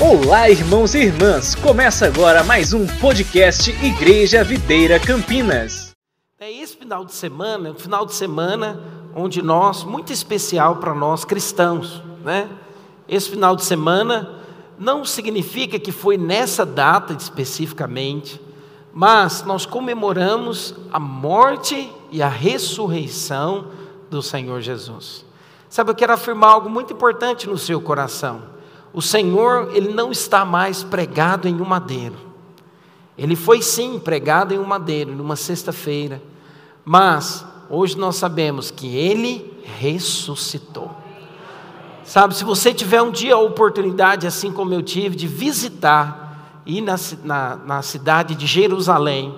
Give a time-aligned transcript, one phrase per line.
[0.00, 1.56] Olá, irmãos e irmãs!
[1.56, 5.90] Começa agora mais um podcast Igreja Videira Campinas.
[6.38, 8.80] É esse final de semana, um final de semana
[9.12, 12.48] onde nós, muito especial para nós cristãos, né?
[13.08, 14.38] Esse final de semana
[14.78, 18.40] não significa que foi nessa data especificamente,
[18.92, 23.66] mas nós comemoramos a morte e a ressurreição
[24.08, 25.26] do Senhor Jesus.
[25.68, 28.57] Sabe, eu quero afirmar algo muito importante no seu coração.
[28.92, 32.16] O Senhor, ele não está mais pregado em um madeiro.
[33.16, 36.22] Ele foi sim pregado em um madeiro, numa sexta-feira,
[36.84, 40.90] mas hoje nós sabemos que ele ressuscitou.
[42.04, 46.80] Sabe, se você tiver um dia a oportunidade, assim como eu tive, de visitar, ir
[46.80, 49.34] na, na, na cidade de Jerusalém,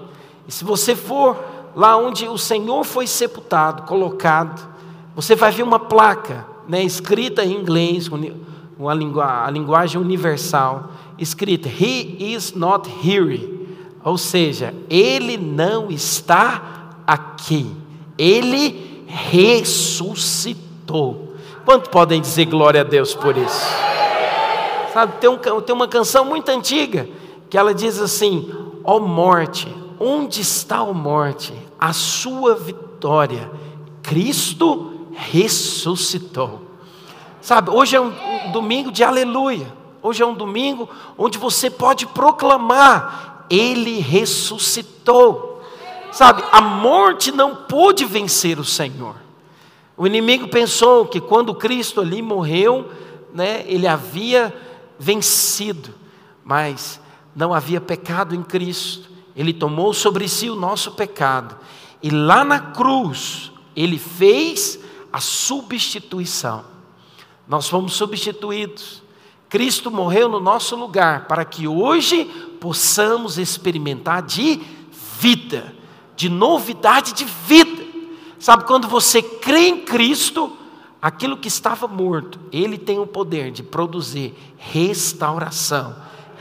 [0.47, 1.37] e se você for
[1.75, 4.69] lá onde o Senhor foi sepultado, colocado,
[5.17, 8.09] você vai ver uma placa, né, escrita em inglês,
[8.81, 13.61] uma lingu a linguagem universal, escrita: He is not here.
[14.03, 17.71] Ou seja, ele não está aqui.
[18.17, 20.55] Ele ressuscitou.
[21.65, 23.67] Quanto podem dizer glória a Deus por isso?
[24.95, 27.07] Sabe, tem, um, tem uma canção muito antiga
[27.51, 28.51] que ela diz assim:
[28.83, 31.53] Ó oh morte, onde está a morte?
[31.79, 33.51] A sua vitória.
[34.03, 36.70] Cristo ressuscitou.
[37.41, 38.13] Sabe, hoje é um,
[38.47, 39.73] um domingo de aleluia.
[40.03, 45.63] Hoje é um domingo onde você pode proclamar: Ele ressuscitou.
[46.13, 49.15] Sabe, a morte não pôde vencer o Senhor.
[49.97, 52.91] O inimigo pensou que quando Cristo ali morreu,
[53.33, 54.55] né, ele havia
[54.99, 55.95] vencido,
[56.43, 57.01] mas
[57.37, 59.09] não havia pecado em Cristo.
[59.37, 61.57] Ele tomou sobre si o nosso pecado.
[62.03, 64.81] E lá na cruz, ele fez
[65.13, 66.70] a substituição.
[67.51, 69.03] Nós fomos substituídos.
[69.49, 72.25] Cristo morreu no nosso lugar para que hoje
[72.61, 74.61] possamos experimentar de
[75.19, 75.75] vida,
[76.15, 77.83] de novidade de vida.
[78.39, 80.57] Sabe, quando você crê em Cristo,
[81.03, 85.97] aquilo que estava morto, Ele tem o poder de produzir restauração,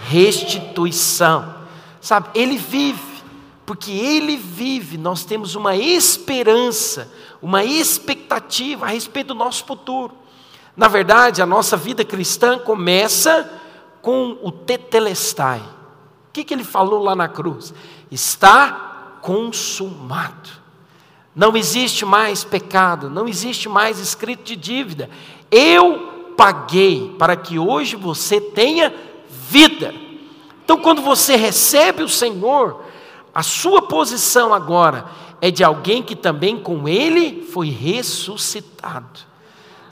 [0.07, 1.55] restituição.
[1.99, 3.23] Sabe, Ele vive,
[3.65, 7.11] porque Ele vive, nós temos uma esperança,
[7.41, 10.28] uma expectativa a respeito do nosso futuro.
[10.79, 13.51] Na verdade, a nossa vida cristã começa
[14.01, 15.59] com o tetelestai.
[15.59, 17.73] O que, que ele falou lá na cruz?
[18.09, 20.49] Está consumado.
[21.35, 25.09] Não existe mais pecado, não existe mais escrito de dívida.
[25.51, 28.95] Eu paguei para que hoje você tenha
[29.29, 29.93] vida.
[30.63, 32.85] Então, quando você recebe o Senhor,
[33.35, 35.03] a sua posição agora
[35.41, 39.27] é de alguém que também com Ele foi ressuscitado.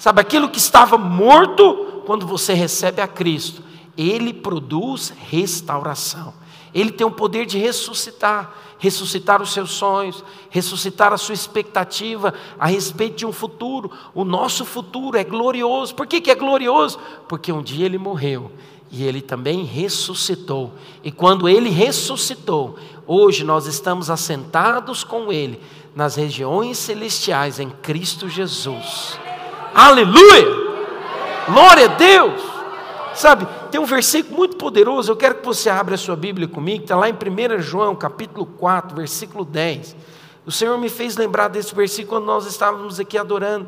[0.08, 3.62] Sabe, aquilo que estava morto, quando você recebe a Cristo,
[3.98, 6.34] ele produz restauração.
[6.74, 12.68] Ele tem o poder de ressuscitar, ressuscitar os seus sonhos, ressuscitar a sua expectativa a
[12.68, 13.92] respeito de um futuro.
[14.16, 15.94] O nosso futuro é glorioso.
[15.94, 16.98] Por que, que é glorioso?
[17.28, 18.50] Porque um dia ele morreu
[18.90, 20.72] e ele também ressuscitou.
[21.04, 25.60] E quando ele ressuscitou, hoje nós estamos assentados com ele
[25.94, 29.27] nas regiões celestiais em Cristo Jesus.
[29.78, 30.48] Aleluia!
[31.48, 32.42] Glória a Deus!
[33.14, 36.82] Sabe, tem um versículo muito poderoso, eu quero que você abra a sua Bíblia comigo,
[36.82, 39.96] está lá em 1 João, capítulo 4, versículo 10.
[40.48, 43.68] O Senhor me fez lembrar desse versículo quando nós estávamos aqui adorando.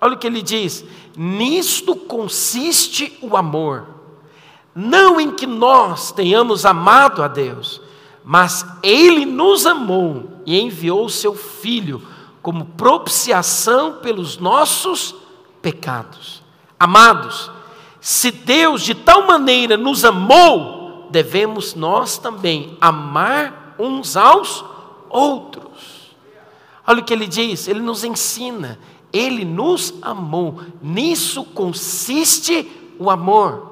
[0.00, 0.84] Olha o que ele diz:
[1.16, 3.88] Nisto consiste o amor,
[4.72, 7.80] não em que nós tenhamos amado a Deus,
[8.24, 12.00] mas Ele nos amou e enviou o Seu Filho
[12.40, 15.20] como propiciação pelos nossos
[15.62, 16.42] pecados.
[16.78, 17.50] Amados,
[18.00, 24.64] se Deus de tal maneira nos amou, devemos nós também amar uns aos
[25.08, 26.16] outros.
[26.84, 28.78] Olha o que ele diz, ele nos ensina,
[29.12, 32.68] ele nos amou, nisso consiste
[32.98, 33.70] o amor.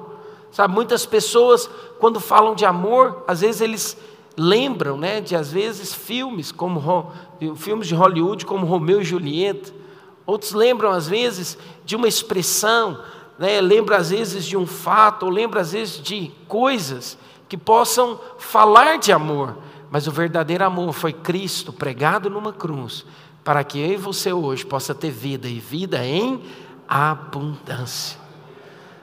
[0.51, 1.69] Sabe, muitas pessoas,
[1.99, 3.97] quando falam de amor, às vezes eles
[4.37, 7.11] lembram, né, de às vezes filmes como
[7.57, 9.80] filmes de Hollywood como Romeu e Julieta,
[10.25, 13.01] Outros lembram, às vezes, de uma expressão,
[13.37, 13.59] né?
[13.59, 17.17] lembram, às vezes, de um fato, ou lembram, às vezes, de coisas
[17.49, 19.57] que possam falar de amor.
[19.89, 23.05] Mas o verdadeiro amor foi Cristo pregado numa cruz,
[23.43, 26.41] para que eu e você hoje possa ter vida e vida em
[26.87, 28.19] abundância.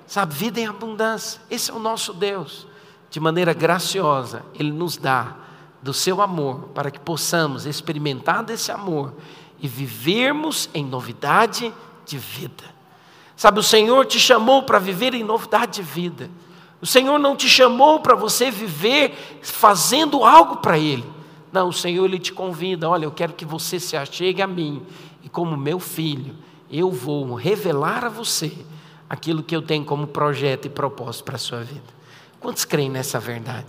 [0.07, 1.41] Sabe, vida em abundância.
[1.51, 2.67] Esse é o nosso Deus.
[3.11, 5.37] De maneira graciosa, Ele nos dá
[5.83, 9.13] do seu amor, para que possamos experimentar desse amor
[9.61, 11.73] e vivermos em novidade
[12.05, 12.65] de vida.
[13.37, 16.31] Sabe, o Senhor te chamou para viver em novidade de vida.
[16.81, 21.05] O Senhor não te chamou para você viver fazendo algo para Ele.
[21.53, 24.83] Não, o Senhor Ele te convida: olha, eu quero que você se achegue a mim,
[25.23, 26.35] e como meu filho,
[26.71, 28.53] eu vou revelar a você
[29.09, 31.99] aquilo que eu tenho como projeto e propósito para a sua vida.
[32.41, 33.67] Quantos creem nessa verdade?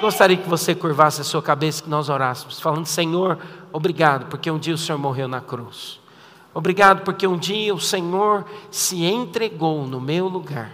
[0.00, 3.38] Gostaria que você curvasse a sua cabeça e que nós orássemos, falando: Senhor,
[3.74, 6.00] obrigado, porque um dia o Senhor morreu na cruz.
[6.54, 10.70] Obrigado, porque um dia o Senhor se entregou no meu lugar.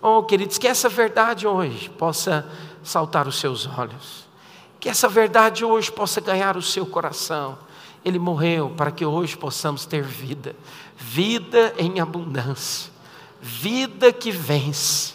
[0.00, 2.48] Oh, queridos, que essa verdade hoje possa
[2.84, 4.28] saltar os seus olhos,
[4.78, 7.58] que essa verdade hoje possa ganhar o seu coração.
[8.04, 10.54] Ele morreu para que hoje possamos ter vida,
[10.96, 12.92] vida em abundância,
[13.40, 15.14] vida que vence.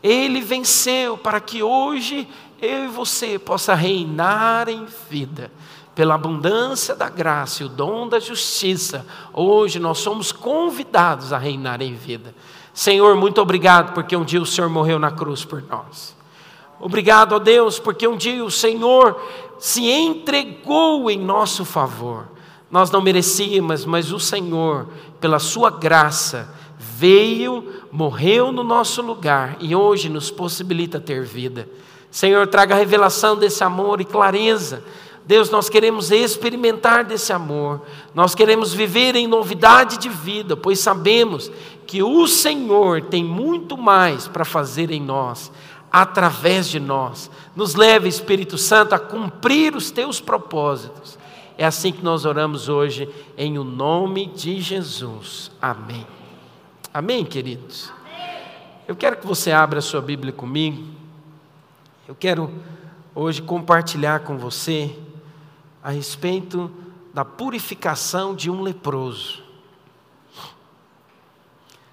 [0.00, 2.28] Ele venceu para que hoje
[2.62, 5.50] eu e você possa reinar em vida
[5.96, 11.80] pela abundância da graça e o dom da justiça, hoje nós somos convidados a reinar
[11.80, 12.34] em vida.
[12.74, 16.14] Senhor, muito obrigado porque um dia o Senhor morreu na cruz por nós.
[16.78, 19.18] Obrigado a Deus porque um dia o Senhor
[19.58, 22.28] se entregou em nosso favor.
[22.70, 24.88] Nós não merecíamos, mas o Senhor,
[25.18, 31.66] pela sua graça, veio, morreu no nosso lugar e hoje nos possibilita ter vida.
[32.10, 34.84] Senhor, traga revelação desse amor e clareza
[35.26, 37.82] Deus, nós queremos experimentar desse amor,
[38.14, 41.50] nós queremos viver em novidade de vida, pois sabemos
[41.84, 45.50] que o Senhor tem muito mais para fazer em nós,
[45.90, 47.28] através de nós.
[47.56, 51.18] Nos leve, Espírito Santo, a cumprir os teus propósitos.
[51.58, 55.50] É assim que nós oramos hoje, em o nome de Jesus.
[55.60, 56.06] Amém.
[56.94, 57.92] Amém, queridos?
[58.86, 60.84] Eu quero que você abra a sua Bíblia comigo.
[62.06, 62.48] Eu quero
[63.12, 64.94] hoje compartilhar com você
[65.86, 66.68] a respeito
[67.14, 69.40] da purificação de um leproso.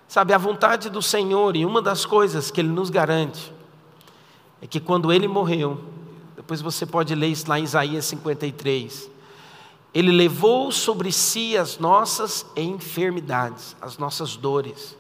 [0.08, 3.54] Sabe, a vontade do Senhor, e uma das coisas que Ele nos garante,
[4.60, 5.80] é que quando Ele morreu,
[6.36, 9.12] depois você pode ler isso lá em Isaías 53,
[9.94, 14.98] Ele levou sobre si as nossas enfermidades, as nossas dores.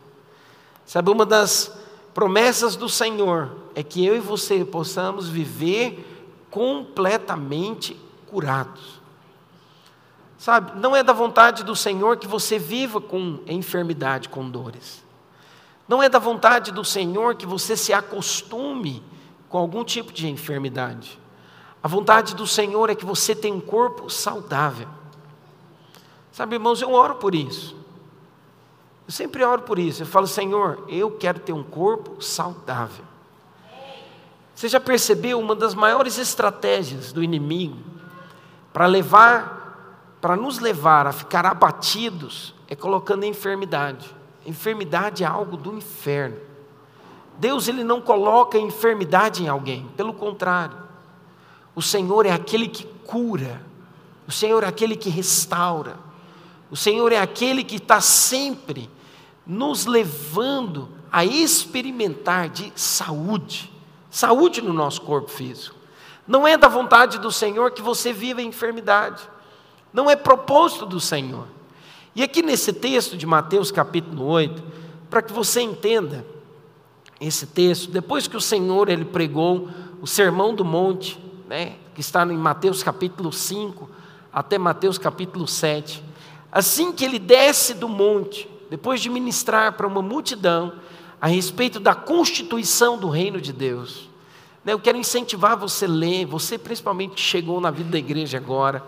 [0.85, 1.75] Sabe, uma das
[2.13, 8.02] promessas do Senhor é que eu e você possamos viver completamente
[8.33, 9.00] curados.
[10.39, 15.03] Sabe, não é da vontade do Senhor que você viva com enfermidade, com dores.
[15.88, 19.03] Não é da vontade do Senhor que você se acostume
[19.47, 21.19] com algum tipo de enfermidade.
[21.81, 24.88] A vontade do Senhor é que você tenha um corpo saudável.
[26.31, 27.75] Sabe, irmãos, eu oro por isso.
[29.07, 30.01] Eu sempre oro por isso.
[30.01, 33.06] Eu falo, Senhor, eu quero ter um corpo saudável.
[34.56, 37.92] Você já percebeu uma das maiores estratégias do inimigo
[38.73, 44.09] para levar, para nos levar a ficar abatidos, é colocando enfermidade.
[44.45, 46.37] Enfermidade é algo do inferno.
[47.37, 50.77] Deus ele não coloca enfermidade em alguém, pelo contrário.
[51.75, 53.61] O Senhor é aquele que cura.
[54.27, 55.97] O Senhor é aquele que restaura.
[56.69, 58.89] O Senhor é aquele que está sempre
[59.45, 63.71] nos levando a experimentar de saúde,
[64.09, 65.82] saúde no nosso corpo físico.
[66.27, 69.29] Não é da vontade do Senhor que você viva em enfermidade.
[69.91, 71.47] Não é propósito do Senhor.
[72.15, 74.63] E aqui nesse texto de Mateus capítulo 8,
[75.09, 76.25] para que você entenda
[77.19, 79.69] esse texto, depois que o Senhor ele pregou
[80.01, 83.89] o sermão do monte, né, que está em Mateus capítulo 5
[84.31, 86.03] até Mateus capítulo 7,
[86.51, 90.74] assim que ele desce do monte, depois de ministrar para uma multidão
[91.21, 94.09] a respeito da constituição do reino de Deus,
[94.65, 98.84] eu quero incentivar você a ler, você principalmente chegou na vida da igreja agora.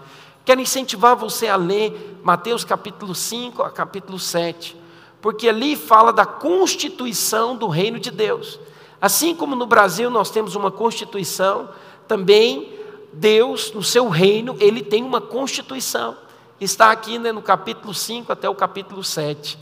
[0.45, 4.77] Quero incentivar você a ler Mateus capítulo 5 a capítulo 7,
[5.21, 8.59] porque ali fala da constituição do reino de Deus.
[9.01, 11.69] Assim como no Brasil nós temos uma constituição,
[12.07, 12.73] também
[13.11, 16.15] Deus, no seu reino, ele tem uma constituição.
[16.59, 19.57] Está aqui né, no capítulo 5 até o capítulo 7.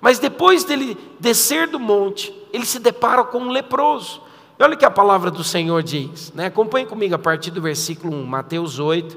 [0.00, 4.22] Mas depois dele descer do monte, ele se depara com um leproso.
[4.58, 6.46] E olha o que a palavra do Senhor diz, né?
[6.46, 9.16] Acompanhe comigo a partir do versículo 1, Mateus 8,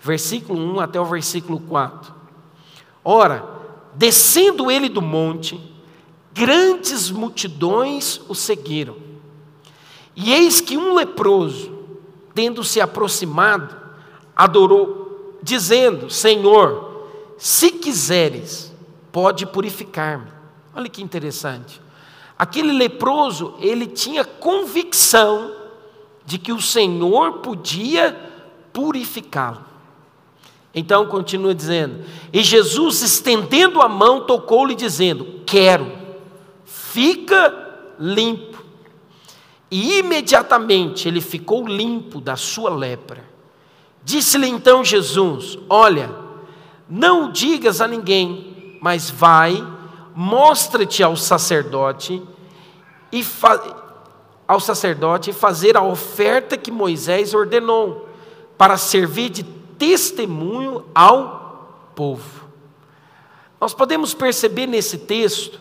[0.00, 2.14] versículo 1 até o versículo 4.
[3.04, 3.44] Ora,
[3.94, 5.60] descendo ele do monte,
[6.32, 8.96] grandes multidões o seguiram.
[10.14, 11.72] E eis que um leproso,
[12.32, 13.74] tendo se aproximado,
[14.36, 18.72] adorou, dizendo: Senhor, se quiseres,
[19.10, 20.30] pode purificar-me.
[20.74, 21.80] Olha que interessante.
[22.38, 25.52] Aquele leproso, ele tinha convicção
[26.24, 28.14] de que o Senhor podia
[28.72, 29.64] purificá-lo.
[30.74, 35.90] Então continua dizendo: E Jesus, estendendo a mão, tocou-lhe, dizendo: Quero,
[36.66, 38.62] fica limpo.
[39.70, 43.24] e imediatamente ele ficou limpo da sua lepra.
[44.04, 46.14] Disse-lhe então Jesus: Olha,
[46.88, 49.64] não digas a ninguém, mas vai,
[50.16, 52.22] mostra-te ao sacerdote
[53.12, 53.22] e
[54.48, 58.08] ao sacerdote fazer a oferta que Moisés ordenou,
[58.56, 62.46] para servir de testemunho ao povo.
[63.60, 65.60] Nós podemos perceber nesse texto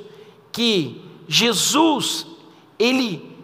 [0.53, 2.25] que Jesus,
[2.79, 3.37] ele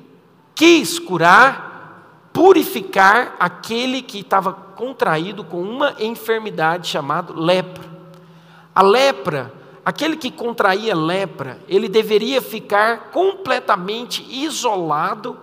[0.56, 7.84] quis curar, purificar aquele que estava contraído com uma enfermidade chamada lepra.
[8.74, 15.38] A lepra, aquele que contraía lepra, ele deveria ficar completamente isolado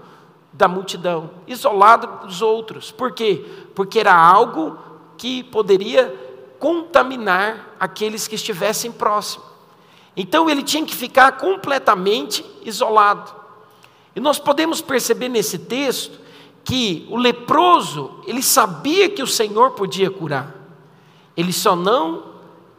[0.53, 2.91] da multidão, isolado dos outros.
[2.91, 3.45] Por quê?
[3.75, 4.79] Porque era algo
[5.17, 6.15] que poderia
[6.59, 9.47] contaminar aqueles que estivessem próximos.
[10.17, 13.33] Então ele tinha que ficar completamente isolado.
[14.17, 16.19] E nós podemos perceber nesse texto
[16.65, 20.55] que o leproso, ele sabia que o Senhor podia curar.
[21.37, 22.28] Ele só não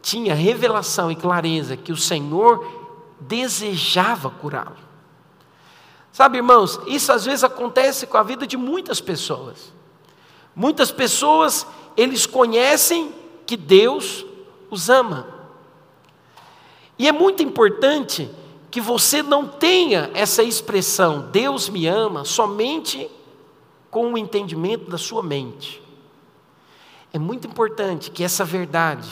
[0.02, 2.66] tinha revelação e clareza que o Senhor
[3.20, 4.76] desejava curá-lo.
[6.12, 9.72] Sabe, irmãos, isso às vezes acontece com a vida de muitas pessoas.
[10.54, 11.66] Muitas pessoas,
[11.96, 13.14] eles conhecem
[13.46, 14.24] que Deus
[14.70, 15.26] os ama.
[16.98, 18.30] E é muito importante
[18.70, 23.10] que você não tenha essa expressão, Deus me ama, somente
[23.90, 25.82] com o entendimento da sua mente.
[27.12, 29.08] É muito importante que essa verdade,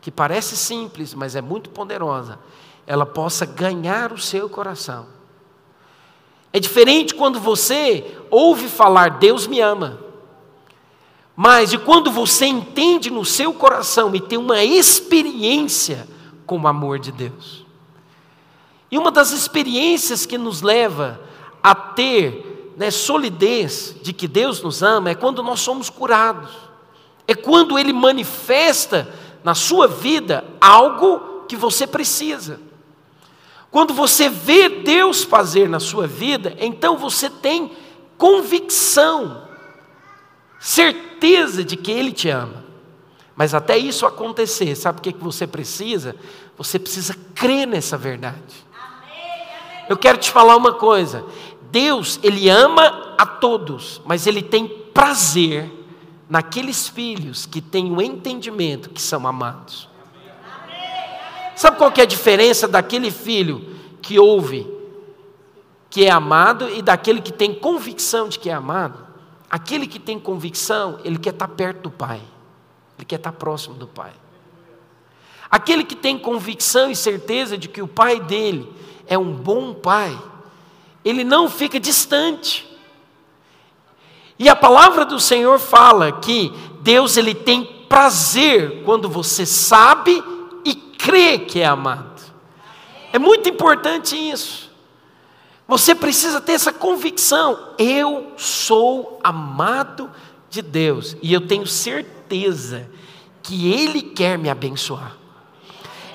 [0.00, 2.38] que parece simples, mas é muito poderosa,
[2.86, 5.06] ela possa ganhar o seu coração.
[6.52, 10.00] É diferente quando você ouve falar Deus me ama.
[11.36, 16.06] Mas e quando você entende no seu coração e tem uma experiência
[16.44, 17.64] com o amor de Deus.
[18.90, 21.20] E uma das experiências que nos leva
[21.62, 26.50] a ter né, solidez de que Deus nos ama é quando nós somos curados.
[27.28, 32.60] É quando Ele manifesta na sua vida algo que você precisa.
[33.70, 37.72] Quando você vê Deus fazer na sua vida, então você tem
[38.18, 39.48] convicção
[40.58, 42.64] certeza de que Ele te ama.
[43.34, 46.14] Mas até isso acontecer, sabe o que você precisa?
[46.58, 48.68] Você precisa crer nessa verdade.
[49.88, 51.24] Eu quero te falar uma coisa:
[51.70, 55.79] Deus, Ele ama a todos, mas Ele tem prazer
[56.30, 59.88] naqueles filhos que têm o entendimento que são amados.
[61.56, 64.78] Sabe qual que é a diferença daquele filho que ouve
[65.90, 69.08] que é amado e daquele que tem convicção de que é amado?
[69.50, 72.22] Aquele que tem convicção, ele quer estar perto do Pai,
[72.96, 74.12] ele quer estar próximo do Pai.
[75.50, 78.72] Aquele que tem convicção e certeza de que o Pai dele
[79.08, 80.16] é um bom Pai,
[81.04, 82.69] ele não fica distante.
[84.40, 90.24] E a palavra do Senhor fala que Deus ele tem prazer quando você sabe
[90.64, 92.22] e crê que é amado.
[93.12, 94.70] É muito importante isso.
[95.68, 97.74] Você precisa ter essa convicção.
[97.76, 100.10] Eu sou amado
[100.48, 102.88] de Deus e eu tenho certeza
[103.42, 105.18] que Ele quer me abençoar.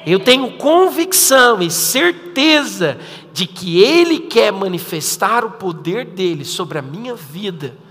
[0.03, 2.97] Eu tenho convicção e certeza
[3.31, 7.84] de que Ele quer manifestar o poder dele sobre a minha vida.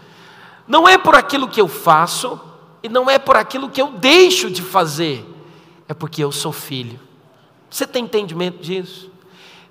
[0.66, 2.40] Não é por aquilo que eu faço
[2.82, 5.24] e não é por aquilo que eu deixo de fazer,
[5.88, 6.98] é porque eu sou filho.
[7.70, 9.10] Você tem entendimento disso?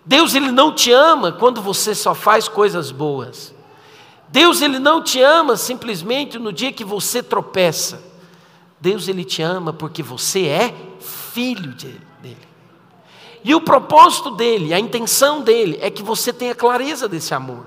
[0.06, 3.54] Deus ele não te ama quando você só faz coisas boas.
[4.30, 8.04] Deus ele não te ama simplesmente no dia que você tropeça.
[8.80, 12.02] Deus ele te ama porque você é filho dele.
[13.44, 17.66] E o propósito dele, a intenção dele é que você tenha clareza desse amor.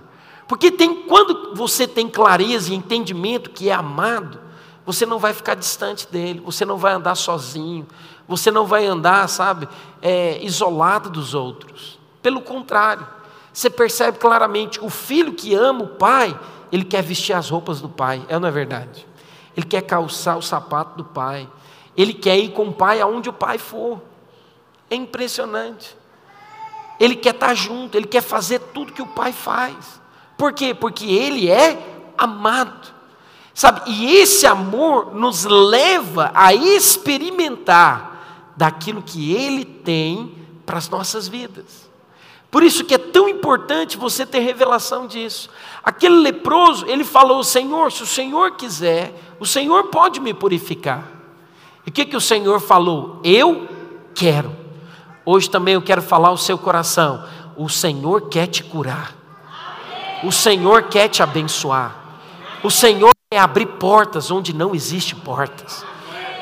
[0.49, 4.41] Porque tem, quando você tem clareza e entendimento que é amado,
[4.85, 7.87] você não vai ficar distante dele, você não vai andar sozinho,
[8.29, 9.69] você não vai andar, sabe,
[10.00, 11.99] é, isolado dos outros.
[12.23, 13.07] Pelo contrário,
[13.53, 16.38] você percebe claramente o filho que ama o pai,
[16.71, 19.07] ele quer vestir as roupas do pai, é ou não é verdade?
[19.57, 21.49] Ele quer calçar o sapato do pai,
[21.97, 24.00] ele quer ir com o pai aonde o pai for.
[24.91, 25.97] É impressionante.
[27.00, 30.00] Ele quer estar junto, ele quer fazer tudo que o pai faz.
[30.37, 30.75] Por quê?
[30.75, 32.95] Porque ele é amado.
[33.55, 33.83] Sabe?
[33.87, 40.35] E esse amor nos leva a experimentar daquilo que ele tem
[40.66, 41.87] para as nossas vidas.
[42.50, 45.49] Por isso que é tão importante você ter revelação disso.
[45.83, 51.09] Aquele leproso, ele falou: Senhor, se o Senhor quiser, o Senhor pode me purificar.
[51.87, 53.21] E o que, que o Senhor falou?
[53.25, 53.69] Eu
[54.14, 54.55] quero.
[55.25, 57.26] Hoje também eu quero falar ao seu coração:
[57.57, 59.15] o Senhor quer te curar.
[60.23, 61.94] O Senhor quer te abençoar.
[62.62, 65.85] O Senhor quer abrir portas onde não existem portas.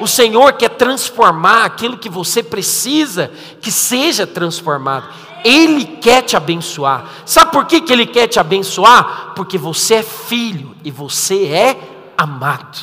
[0.01, 5.09] O Senhor quer transformar aquilo que você precisa que seja transformado.
[5.45, 7.07] Ele quer te abençoar.
[7.27, 9.33] Sabe por que, que Ele quer te abençoar?
[9.37, 11.79] Porque você é filho e você é
[12.17, 12.79] amado.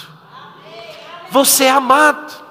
[1.32, 2.42] Você é amado.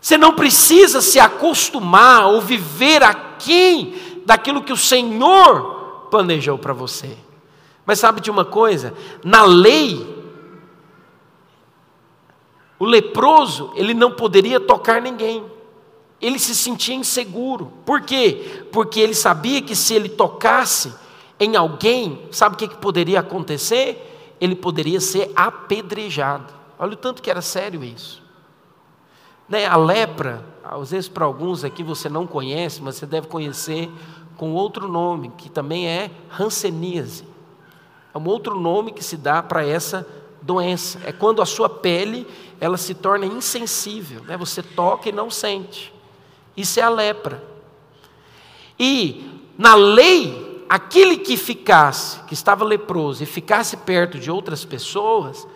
[0.00, 7.16] Você não precisa se acostumar ou viver aquém daquilo que o Senhor planejou para você.
[7.88, 8.92] Mas sabe de uma coisa?
[9.24, 10.06] Na lei,
[12.78, 15.42] o leproso, ele não poderia tocar ninguém.
[16.20, 17.72] Ele se sentia inseguro.
[17.86, 18.66] Por quê?
[18.70, 20.92] Porque ele sabia que se ele tocasse
[21.40, 24.36] em alguém, sabe o que, que poderia acontecer?
[24.38, 26.52] Ele poderia ser apedrejado.
[26.78, 28.22] Olha o tanto que era sério isso.
[29.48, 29.64] Né?
[29.64, 33.90] A lepra, às vezes para alguns aqui você não conhece, mas você deve conhecer
[34.36, 37.37] com outro nome, que também é hanseníase.
[38.18, 40.06] Um outro nome que se dá para essa
[40.42, 41.00] doença.
[41.04, 42.26] É quando a sua pele
[42.60, 44.36] ela se torna insensível, né?
[44.36, 45.92] você toca e não sente.
[46.56, 47.42] Isso é a lepra.
[48.78, 55.46] E na lei, aquele que ficasse, que estava leproso e ficasse perto de outras pessoas,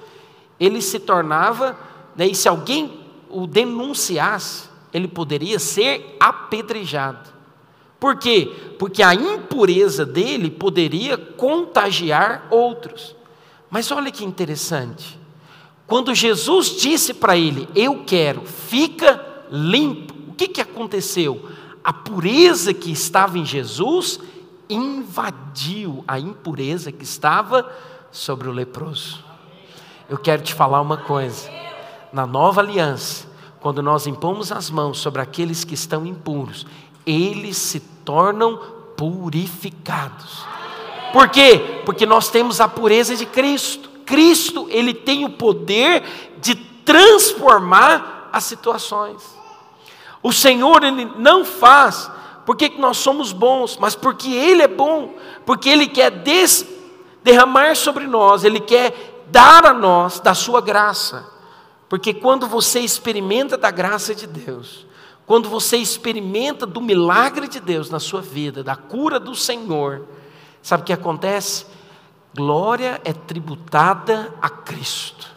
[0.58, 1.76] ele se tornava,
[2.16, 7.31] né, e se alguém o denunciasse, ele poderia ser apedrejado.
[8.02, 8.52] Por quê?
[8.80, 13.14] Porque a impureza dele poderia contagiar outros.
[13.70, 15.16] Mas olha que interessante.
[15.86, 21.48] Quando Jesus disse para ele: Eu quero, fica limpo, o que, que aconteceu?
[21.84, 24.18] A pureza que estava em Jesus
[24.68, 27.70] invadiu a impureza que estava
[28.10, 29.22] sobre o leproso.
[30.10, 31.48] Eu quero te falar uma coisa:
[32.12, 33.28] na nova aliança,
[33.60, 36.66] quando nós impomos as mãos sobre aqueles que estão impuros,
[37.06, 38.58] eles se tornam
[38.96, 40.44] purificados.
[41.12, 41.82] Por quê?
[41.84, 43.90] Porque nós temos a pureza de Cristo.
[44.06, 46.02] Cristo, ele tem o poder
[46.40, 49.22] de transformar as situações.
[50.22, 52.10] O Senhor, ele não faz
[52.44, 55.14] porque nós somos bons, mas porque ele é bom,
[55.46, 56.66] porque ele quer des,
[57.22, 61.24] derramar sobre nós, ele quer dar a nós da sua graça.
[61.88, 64.86] Porque quando você experimenta da graça de Deus,
[65.26, 70.06] quando você experimenta do milagre de Deus na sua vida, da cura do Senhor,
[70.62, 71.66] sabe o que acontece?
[72.34, 75.30] Glória é tributada a Cristo.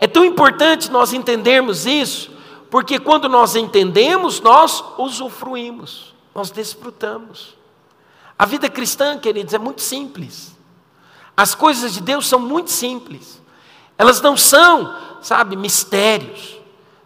[0.00, 2.30] É tão importante nós entendermos isso,
[2.70, 7.56] porque quando nós entendemos, nós usufruímos, nós desfrutamos.
[8.38, 10.56] A vida cristã, queridos, é muito simples.
[11.36, 13.40] As coisas de Deus são muito simples.
[13.96, 16.53] Elas não são, sabe, mistérios.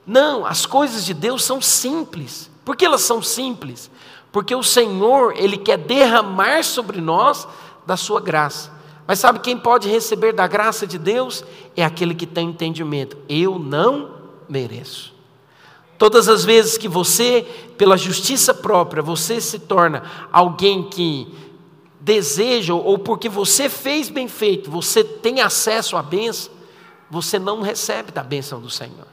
[0.09, 2.51] Não, as coisas de Deus são simples.
[2.65, 3.91] Por que elas são simples?
[4.33, 7.47] Porque o Senhor, Ele quer derramar sobre nós
[7.87, 8.73] da sua graça.
[9.07, 11.45] Mas sabe quem pode receber da graça de Deus?
[11.77, 13.19] É aquele que tem entendimento.
[13.29, 14.15] Eu não
[14.49, 15.15] mereço.
[15.99, 17.43] Todas as vezes que você,
[17.77, 21.27] pela justiça própria, você se torna alguém que
[22.01, 26.51] deseja, ou porque você fez bem feito, você tem acesso à bênção,
[27.11, 29.08] você não recebe da bênção do Senhor.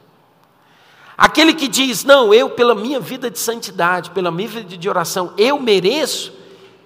[1.17, 5.33] Aquele que diz, não, eu pela minha vida de santidade, pela minha vida de oração,
[5.37, 6.33] eu mereço,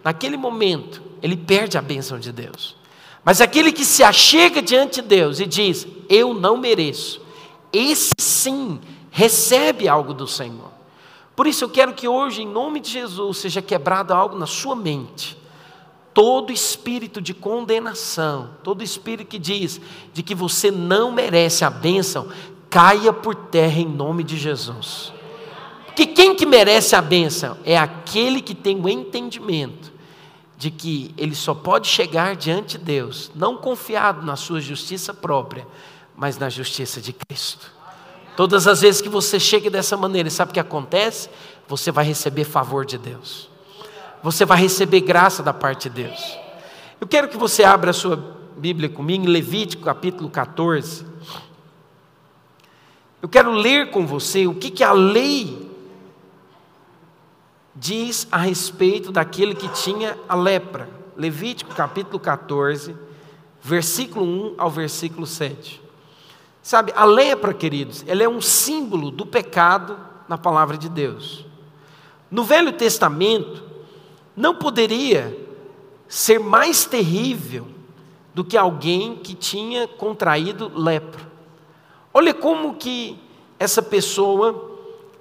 [0.03, 2.75] naquele momento, ele perde a bênção de Deus.
[3.23, 7.21] Mas aquele que se achega diante de Deus e diz: Eu não mereço,
[7.73, 8.79] esse sim
[9.11, 10.71] recebe algo do Senhor.
[11.35, 14.75] Por isso eu quero que hoje, em nome de Jesus, seja quebrado algo na sua
[14.75, 15.37] mente.
[16.13, 19.79] Todo espírito de condenação, todo espírito que diz
[20.11, 22.27] de que você não merece a bênção,
[22.69, 25.11] caia por terra em nome de Jesus.
[25.85, 27.57] Porque quem que merece a bênção?
[27.65, 29.91] É aquele que tem o entendimento
[30.57, 35.65] de que ele só pode chegar diante de Deus, não confiado na sua justiça própria,
[36.15, 37.71] mas na justiça de Cristo.
[38.35, 41.29] Todas as vezes que você chega dessa maneira, sabe o que acontece?
[41.67, 43.49] Você vai receber favor de Deus.
[44.21, 46.37] Você vai receber graça da parte de Deus.
[46.99, 48.17] Eu quero que você abra a sua
[48.57, 51.08] Bíblia comigo em Levítico capítulo 14.
[53.21, 55.69] Eu quero ler com você o que, que a lei
[57.75, 60.89] diz a respeito daquele que tinha a lepra.
[61.17, 62.95] Levítico capítulo 14,
[63.61, 65.81] versículo 1 ao versículo 7.
[66.63, 71.45] Sabe, a lepra, queridos, ela é um símbolo do pecado na palavra de Deus.
[72.31, 73.63] No Velho Testamento,
[74.35, 75.37] não poderia
[76.07, 77.67] ser mais terrível
[78.33, 81.28] do que alguém que tinha contraído lepra.
[82.13, 83.19] Olha como que
[83.59, 84.77] essa pessoa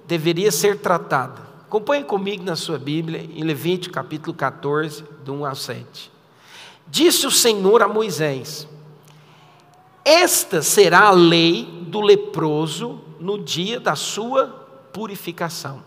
[0.07, 1.47] deveria ser tratada.
[1.67, 6.11] Acompanhe comigo na sua Bíblia, em Levítico capítulo 14, do 1 ao 7.
[6.87, 8.67] Disse o Senhor a Moisés:
[10.03, 14.47] Esta será a lei do leproso no dia da sua
[14.91, 15.83] purificação.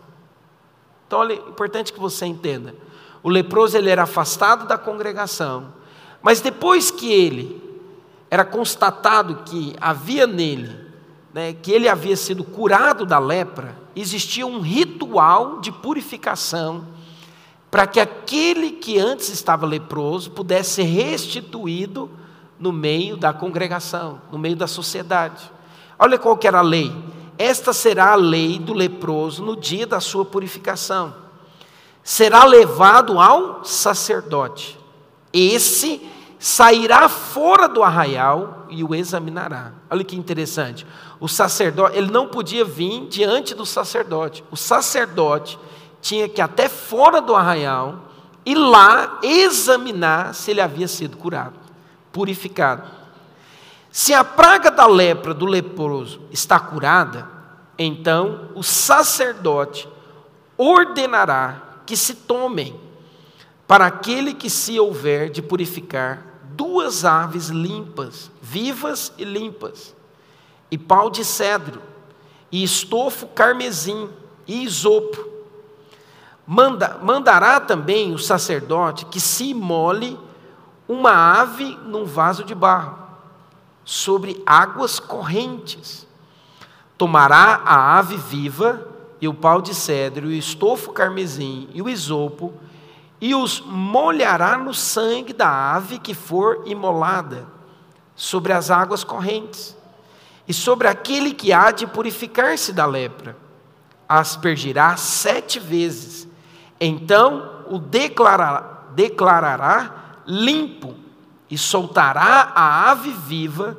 [1.05, 2.73] Então, olha, é importante que você entenda.
[3.21, 5.73] O leproso ele era afastado da congregação,
[6.21, 7.61] mas depois que ele
[8.31, 10.82] era constatado que havia nele,
[11.33, 16.85] né, que ele havia sido curado da lepra, existia um ritual de purificação
[17.71, 22.07] para que aquele que antes estava leproso pudesse ser restituído
[22.59, 25.51] no meio da congregação, no meio da sociedade.
[25.97, 26.95] Olha qual que era a lei.
[27.35, 31.15] Esta será a lei do leproso no dia da sua purificação.
[32.03, 34.77] Será levado ao sacerdote.
[35.33, 35.99] Esse
[36.37, 39.71] sairá fora do arraial e o examinará.
[39.89, 40.85] Olha que interessante.
[41.23, 44.43] O sacerdote, ele não podia vir diante do sacerdote.
[44.51, 45.57] O sacerdote
[46.01, 48.09] tinha que ir até fora do arraial
[48.45, 51.53] e lá examinar se ele havia sido curado,
[52.11, 52.83] purificado.
[53.89, 57.25] Se a praga da lepra do leproso está curada,
[57.79, 59.87] então o sacerdote
[60.57, 62.77] ordenará que se tomem
[63.65, 69.95] para aquele que se houver de purificar duas aves limpas, vivas e limpas,
[70.73, 71.79] e pau de cedro,
[72.51, 74.09] e estofo carmesim
[74.47, 75.23] e isopo,
[76.47, 80.19] Manda, mandará também o sacerdote que se imole
[80.89, 82.97] uma ave num vaso de barro,
[83.85, 86.07] sobre águas correntes.
[86.97, 88.87] Tomará a ave viva
[89.21, 92.51] e o pau de cedro, e o estofo carmesim e o isopo,
[93.21, 97.45] e os molhará no sangue da ave que for imolada,
[98.15, 99.77] sobre as águas correntes,
[100.47, 103.37] e sobre aquele que há de purificar-se da lepra.
[104.07, 106.27] Aspergirá sete vezes
[106.85, 110.95] então o declarará, declarará limpo
[111.49, 113.77] e soltará a ave viva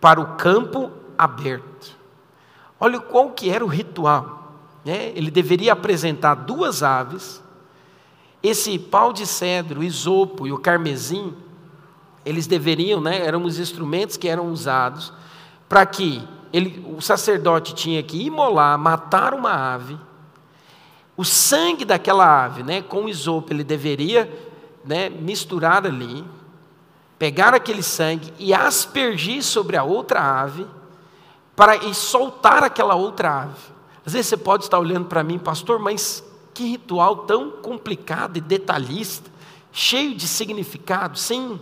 [0.00, 1.94] para o campo aberto.
[2.80, 4.54] Olha qual que era o ritual.
[4.82, 5.12] Né?
[5.14, 7.42] Ele deveria apresentar duas aves,
[8.42, 11.34] esse pau de cedro, o isopo e o carmesim,
[12.24, 15.12] eles deveriam, né, eram os instrumentos que eram usados
[15.68, 19.98] para que ele, o sacerdote tinha que imolar, matar uma ave,
[21.16, 24.30] o sangue daquela ave, né, com o isopo, ele deveria
[24.84, 26.24] né, misturar ali,
[27.18, 30.66] pegar aquele sangue e aspergir sobre a outra ave,
[31.56, 33.60] para e soltar aquela outra ave.
[34.06, 38.40] Às vezes você pode estar olhando para mim, pastor, mas que ritual tão complicado e
[38.40, 39.28] detalhista,
[39.72, 41.18] cheio de significado.
[41.18, 41.60] Sim,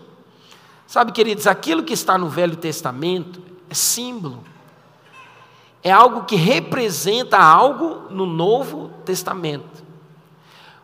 [0.87, 4.43] sabe, queridos, aquilo que está no Velho Testamento é símbolo
[5.87, 9.85] é algo que representa algo no Novo Testamento.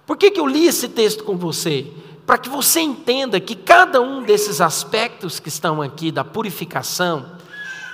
[0.07, 1.91] Por que, que eu li esse texto com você?
[2.25, 7.33] Para que você entenda que cada um desses aspectos que estão aqui da purificação,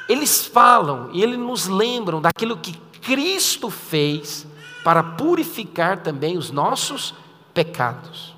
[0.07, 4.46] eles falam e eles nos lembram daquilo que Cristo fez
[4.85, 7.14] para purificar também os nossos
[7.55, 8.35] pecados.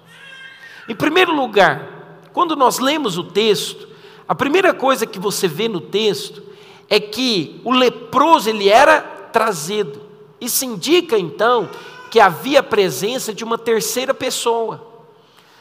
[0.88, 3.88] Em primeiro lugar, quando nós lemos o texto,
[4.30, 6.40] a primeira coisa que você vê no texto
[6.88, 10.02] é que o leproso ele era trazido.
[10.40, 11.68] Isso indica então
[12.12, 14.86] que havia presença de uma terceira pessoa.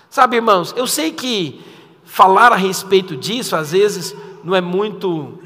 [0.08, 1.60] Sabe, irmãos, eu sei que
[2.04, 5.40] falar a respeito disso às vezes não é muito,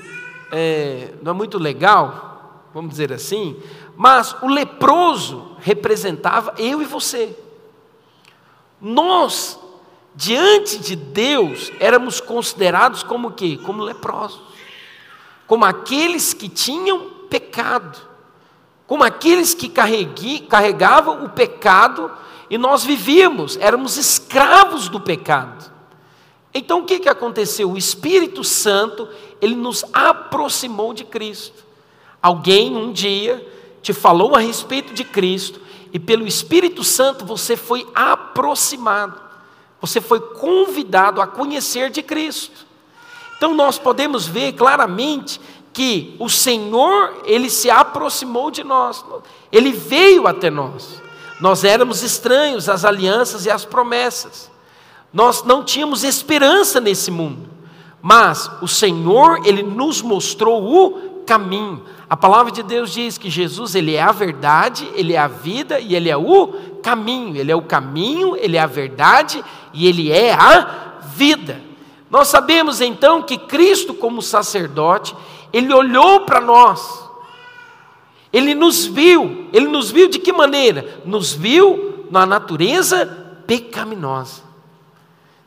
[0.51, 3.55] é, não é muito legal, vamos dizer assim,
[3.95, 7.33] mas o leproso representava eu e você.
[8.81, 9.57] Nós,
[10.15, 13.59] diante de Deus, éramos considerados como o quê?
[13.63, 14.53] Como leprosos
[15.53, 17.95] como aqueles que tinham pecado,
[18.87, 22.11] como aqueles que carregavam o pecado
[22.49, 25.71] e nós vivíamos, éramos escravos do pecado.
[26.53, 27.71] Então o que, que aconteceu?
[27.71, 29.07] O Espírito Santo,
[29.41, 31.63] ele nos aproximou de Cristo.
[32.21, 33.45] Alguém um dia
[33.81, 35.59] te falou a respeito de Cristo
[35.91, 39.19] e pelo Espírito Santo você foi aproximado,
[39.83, 42.65] você foi convidado a conhecer de Cristo.
[43.35, 45.41] Então nós podemos ver claramente
[45.73, 49.03] que o Senhor, ele se aproximou de nós.
[49.51, 51.01] Ele veio até nós.
[51.41, 54.49] Nós éramos estranhos às alianças e às promessas.
[55.11, 57.49] Nós não tínhamos esperança nesse mundo.
[58.01, 61.83] Mas o Senhor, ele nos mostrou o caminho.
[62.13, 65.79] A palavra de Deus diz que Jesus, ele é a verdade, ele é a vida
[65.79, 66.47] e ele é o
[66.83, 67.35] caminho.
[67.35, 71.59] Ele é o caminho, ele é a verdade e ele é a vida.
[72.11, 75.15] Nós sabemos então que Cristo, como sacerdote,
[75.51, 77.03] ele olhou para nós,
[78.31, 81.01] ele nos viu, ele nos viu de que maneira?
[81.03, 83.07] Nos viu na natureza
[83.47, 84.43] pecaminosa.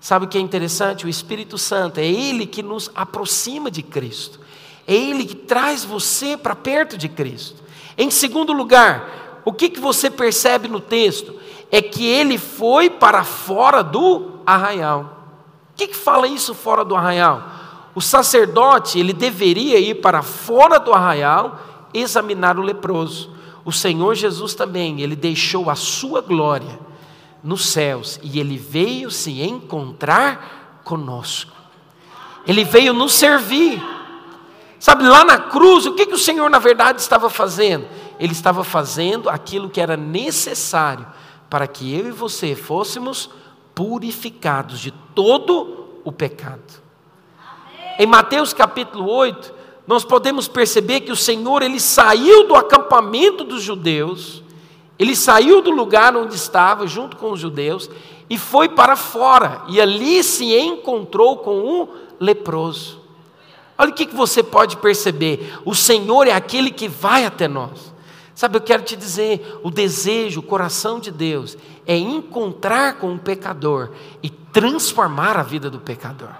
[0.00, 1.06] Sabe o que é interessante?
[1.06, 4.44] O Espírito Santo é ele que nos aproxima de Cristo.
[4.86, 7.62] É ele que traz você para perto de Cristo.
[7.98, 11.34] Em segundo lugar, o que, que você percebe no texto?
[11.70, 15.30] É que ele foi para fora do arraial.
[15.72, 17.42] O que, que fala isso fora do arraial?
[17.94, 21.60] O sacerdote, ele deveria ir para fora do arraial
[21.94, 23.30] examinar o leproso.
[23.64, 26.78] O Senhor Jesus também, ele deixou a sua glória
[27.42, 31.52] nos céus e ele veio se encontrar conosco.
[32.46, 33.82] Ele veio nos servir.
[34.78, 37.86] Sabe, lá na cruz, o que, que o Senhor na verdade estava fazendo?
[38.18, 41.06] Ele estava fazendo aquilo que era necessário
[41.48, 43.30] para que eu e você fôssemos
[43.74, 46.62] purificados de todo o pecado.
[47.98, 49.54] Em Mateus capítulo 8,
[49.86, 54.42] nós podemos perceber que o Senhor ele saiu do acampamento dos judeus,
[54.98, 57.88] ele saiu do lugar onde estava junto com os judeus
[58.28, 63.05] e foi para fora, e ali se encontrou com um leproso.
[63.78, 67.94] Olha o que você pode perceber: o Senhor é aquele que vai até nós.
[68.34, 73.18] Sabe, eu quero te dizer: o desejo, o coração de Deus é encontrar com o
[73.18, 73.90] pecador
[74.22, 76.30] e transformar a vida do pecador.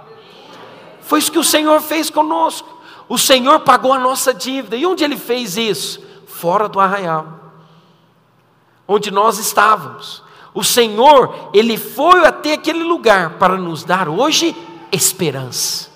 [1.01, 2.77] Foi isso que o Senhor fez conosco.
[3.09, 4.77] O Senhor pagou a nossa dívida.
[4.77, 6.03] E onde ele fez isso?
[6.27, 7.53] Fora do arraial.
[8.89, 10.23] Onde nós estávamos.
[10.53, 14.57] O Senhor, ele foi até aquele lugar para nos dar hoje
[14.91, 15.96] esperança.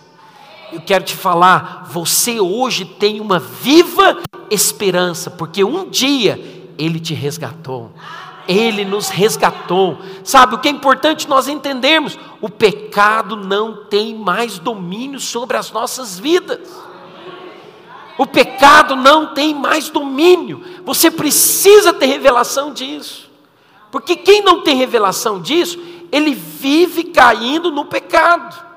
[0.72, 4.18] Eu quero te falar, você hoje tem uma viva
[4.50, 6.38] esperança, porque um dia
[6.78, 7.92] ele te resgatou.
[8.46, 9.98] Ele nos resgatou.
[10.24, 12.18] Sabe o que é importante nós entendermos?
[12.40, 16.61] O pecado não tem mais domínio sobre as nossas vidas.
[18.18, 20.62] O pecado não tem mais domínio.
[20.85, 23.30] Você precisa ter revelação disso.
[23.90, 25.78] Porque quem não tem revelação disso,
[26.12, 28.69] ele vive caindo no pecado.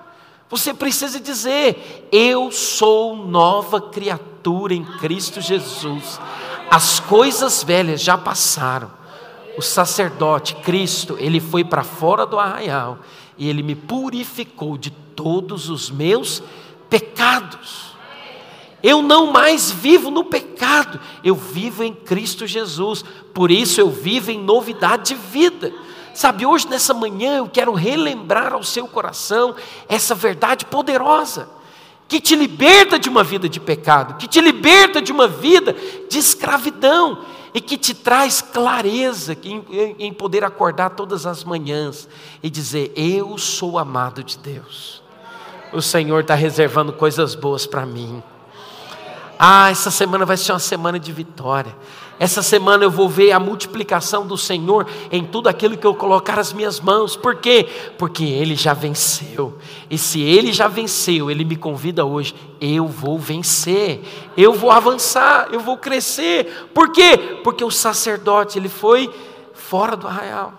[0.50, 6.20] Você precisa dizer: Eu sou nova criatura em Cristo Jesus.
[6.70, 9.04] As coisas velhas já passaram
[9.58, 13.00] o sacerdote, Cristo, ele foi para fora do arraial
[13.38, 16.42] e ele me purificou de todos os meus
[16.90, 17.94] pecados.
[18.82, 23.04] Eu não mais vivo no pecado, eu vivo em Cristo Jesus,
[23.34, 25.72] por isso eu vivo em novidade de vida.
[26.14, 29.56] Sabe, hoje nessa manhã eu quero relembrar ao seu coração
[29.90, 31.50] essa verdade poderosa,
[32.08, 35.76] que te liberta de uma vida de pecado, que te liberta de uma vida
[36.10, 42.08] de escravidão e que te traz clareza em, poder acordar todas as manhãs
[42.42, 45.02] e dizer: Eu sou amado de Deus.
[45.72, 48.22] O Senhor está reservando coisas boas para mim.
[49.38, 51.76] Ah, essa semana vai ser uma semana de vitória.
[52.20, 56.40] Essa semana eu vou ver a multiplicação do Senhor em tudo aquilo que eu colocar
[56.40, 57.16] as minhas mãos.
[57.16, 57.68] Por quê?
[57.98, 59.58] Porque Ele já venceu.
[59.90, 62.36] E se Ele já venceu, Ele me convida hoje.
[62.62, 64.02] Eu vou vencer.
[64.38, 65.50] Eu vou avançar.
[65.52, 66.70] Eu vou crescer.
[66.74, 67.18] Por quê?
[67.44, 69.14] Porque o sacerdote, ele foi
[69.54, 70.54] fora do arraial.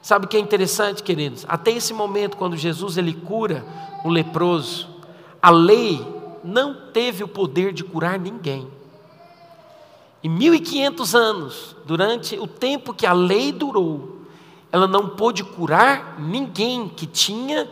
[0.00, 1.44] Sabe o que é interessante, queridos?
[1.48, 3.64] Até esse momento, quando Jesus ele cura
[4.04, 4.88] o leproso,
[5.42, 6.06] a lei
[6.44, 8.68] não teve o poder de curar ninguém.
[10.22, 14.22] E 1500 anos, durante o tempo que a lei durou,
[14.72, 17.68] ela não pôde curar ninguém que tinha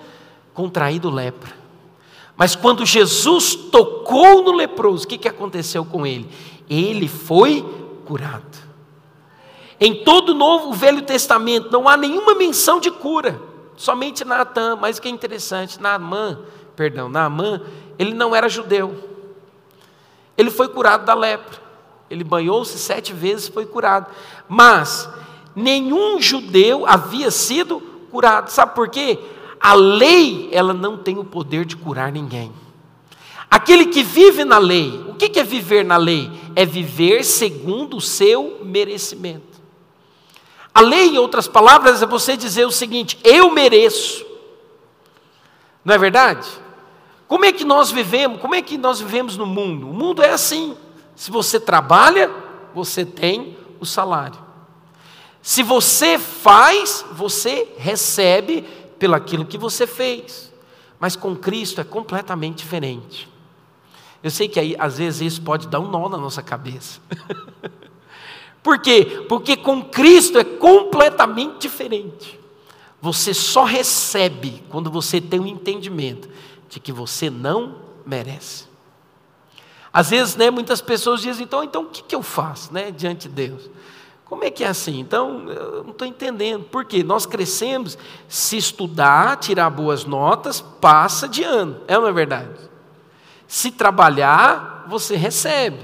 [0.52, 1.52] contraído lepra.
[2.36, 6.28] Mas quando Jesus tocou no leproso, o que, que aconteceu com ele?
[6.68, 7.64] Ele foi
[8.04, 8.64] curado.
[9.80, 13.40] Em todo o Novo o Velho Testamento não há nenhuma menção de cura,
[13.76, 16.38] somente Naatã, mas o que é interessante, Naamã,
[16.76, 17.60] perdão, Naamã,
[17.98, 19.10] ele não era judeu.
[20.36, 21.63] Ele foi curado da lepra.
[22.10, 24.06] Ele banhou-se sete vezes e foi curado.
[24.48, 25.08] Mas
[25.54, 28.50] nenhum judeu havia sido curado.
[28.50, 29.18] Sabe por quê?
[29.60, 32.52] A lei, ela não tem o poder de curar ninguém.
[33.50, 36.30] Aquele que vive na lei, o que é viver na lei?
[36.56, 39.54] É viver segundo o seu merecimento.
[40.74, 44.26] A lei, em outras palavras, é você dizer o seguinte: eu mereço.
[45.84, 46.48] Não é verdade?
[47.28, 48.40] Como é que nós vivemos?
[48.40, 49.88] Como é que nós vivemos no mundo?
[49.88, 50.76] O mundo é assim.
[51.16, 52.30] Se você trabalha,
[52.74, 54.38] você tem o salário.
[55.42, 58.62] Se você faz, você recebe
[58.98, 60.52] pelo aquilo que você fez.
[60.98, 63.28] Mas com Cristo é completamente diferente.
[64.22, 66.98] Eu sei que aí, às vezes isso pode dar um nó na nossa cabeça.
[68.62, 69.26] Por quê?
[69.28, 72.40] Porque com Cristo é completamente diferente.
[73.02, 76.26] Você só recebe quando você tem o um entendimento
[76.70, 78.64] de que você não merece.
[79.94, 83.28] Às vezes, né, muitas pessoas dizem, então, então o que, que eu faço né, diante
[83.28, 83.70] de Deus?
[84.24, 84.98] Como é que é assim?
[84.98, 86.64] Então, eu não estou entendendo.
[86.64, 87.04] Por quê?
[87.04, 91.76] Nós crescemos, se estudar, tirar boas notas, passa de ano.
[91.86, 92.48] É não é verdade?
[93.46, 95.78] Se trabalhar, você recebe.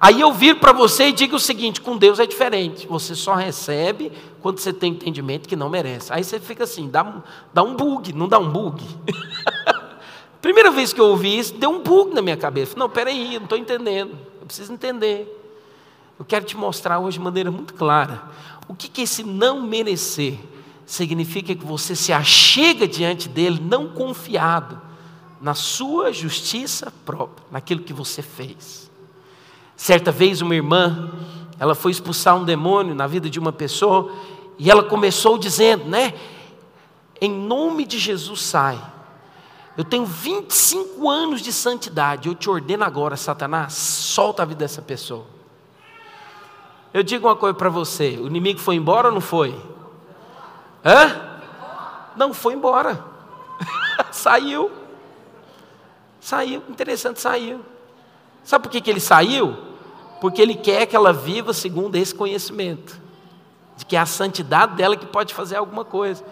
[0.00, 2.88] Aí eu viro para você e digo o seguinte: com Deus é diferente.
[2.88, 6.12] Você só recebe quando você tem entendimento que não merece.
[6.12, 7.22] Aí você fica assim, dá,
[7.54, 8.82] dá um bug, não dá um bug?
[10.42, 12.76] Primeira vez que eu ouvi isso, deu um bug na minha cabeça.
[12.76, 14.18] Não, peraí, não estou entendendo.
[14.40, 15.38] Eu preciso entender.
[16.18, 18.24] Eu quero te mostrar hoje de maneira muito clara.
[18.66, 20.36] O que, que esse não merecer
[20.84, 24.80] significa que você se achega diante dele não confiado
[25.40, 28.90] na sua justiça própria, naquilo que você fez.
[29.76, 31.12] Certa vez uma irmã,
[31.58, 34.12] ela foi expulsar um demônio na vida de uma pessoa
[34.58, 36.14] e ela começou dizendo, né?
[37.20, 38.78] Em nome de Jesus sai.
[39.76, 44.82] Eu tenho 25 anos de santidade, eu te ordeno agora, Satanás, solta a vida dessa
[44.82, 45.24] pessoa.
[46.92, 49.58] Eu digo uma coisa para você: o inimigo foi embora ou não foi?
[50.84, 51.40] Hã?
[52.16, 53.02] Não foi embora.
[54.12, 54.70] saiu.
[56.20, 57.60] Saiu, interessante, saiu.
[58.44, 59.56] Sabe por que, que ele saiu?
[60.20, 63.00] Porque ele quer que ela viva segundo esse conhecimento,
[63.76, 66.24] de que é a santidade dela que pode fazer alguma coisa.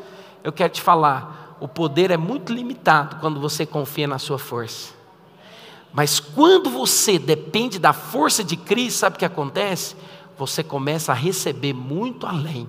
[0.44, 4.94] Eu quero te falar, o poder é muito limitado quando você confia na sua força.
[5.92, 9.96] Mas quando você depende da força de Cristo, sabe o que acontece?
[10.40, 12.66] você começa a receber muito além.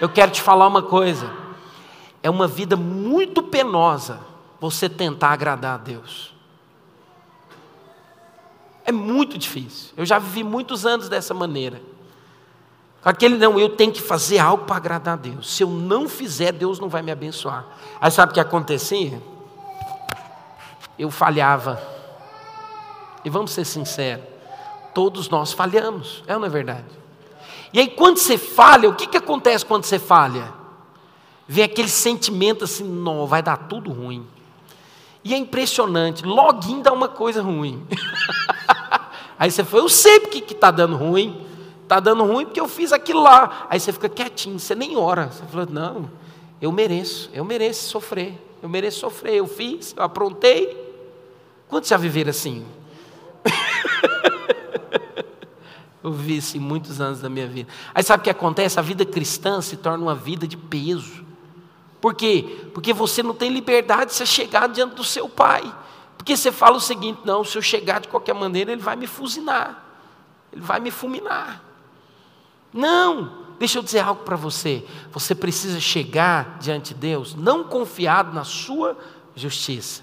[0.00, 1.28] Eu quero te falar uma coisa:
[2.22, 4.20] é uma vida muito penosa
[4.60, 6.32] você tentar agradar a Deus.
[8.84, 9.92] É muito difícil.
[9.96, 11.82] Eu já vivi muitos anos dessa maneira.
[13.04, 15.54] Aquele não, eu tenho que fazer algo para agradar a Deus.
[15.54, 17.64] Se eu não fizer, Deus não vai me abençoar.
[18.00, 19.22] Aí sabe o que acontecia?
[20.98, 21.82] Eu falhava.
[23.24, 24.24] E vamos ser sinceros,
[24.92, 26.86] Todos nós falhamos, é ou não é verdade?
[27.72, 30.52] E aí, quando você falha, o que, que acontece quando você falha?
[31.46, 34.26] Vem aquele sentimento assim, não, vai dar tudo ruim.
[35.22, 37.86] E é impressionante, login dá uma coisa ruim.
[39.38, 41.46] aí você fala, eu sei porque que está dando ruim.
[41.90, 43.66] Está dando ruim porque eu fiz aquilo lá.
[43.68, 45.26] Aí você fica quietinho, você nem ora.
[45.26, 46.08] Você fala, não,
[46.62, 48.40] eu mereço, eu mereço sofrer.
[48.62, 50.78] Eu mereço sofrer, eu fiz, eu aprontei.
[51.68, 52.64] Quantos já viveram assim?
[56.02, 57.70] Eu vi isso em muitos anos da minha vida.
[57.94, 58.78] Aí sabe o que acontece?
[58.78, 61.22] A vida cristã se torna uma vida de peso.
[62.00, 62.68] Por quê?
[62.72, 65.62] Porque você não tem liberdade de você chegar diante do seu pai.
[66.16, 69.06] Porque você fala o seguinte: não, se eu chegar de qualquer maneira, ele vai me
[69.06, 69.84] fuzinar,
[70.50, 71.69] ele vai me fulminar.
[72.72, 74.84] Não, deixa eu dizer algo para você.
[75.12, 78.96] Você precisa chegar diante de Deus, não confiado na sua
[79.34, 80.02] justiça,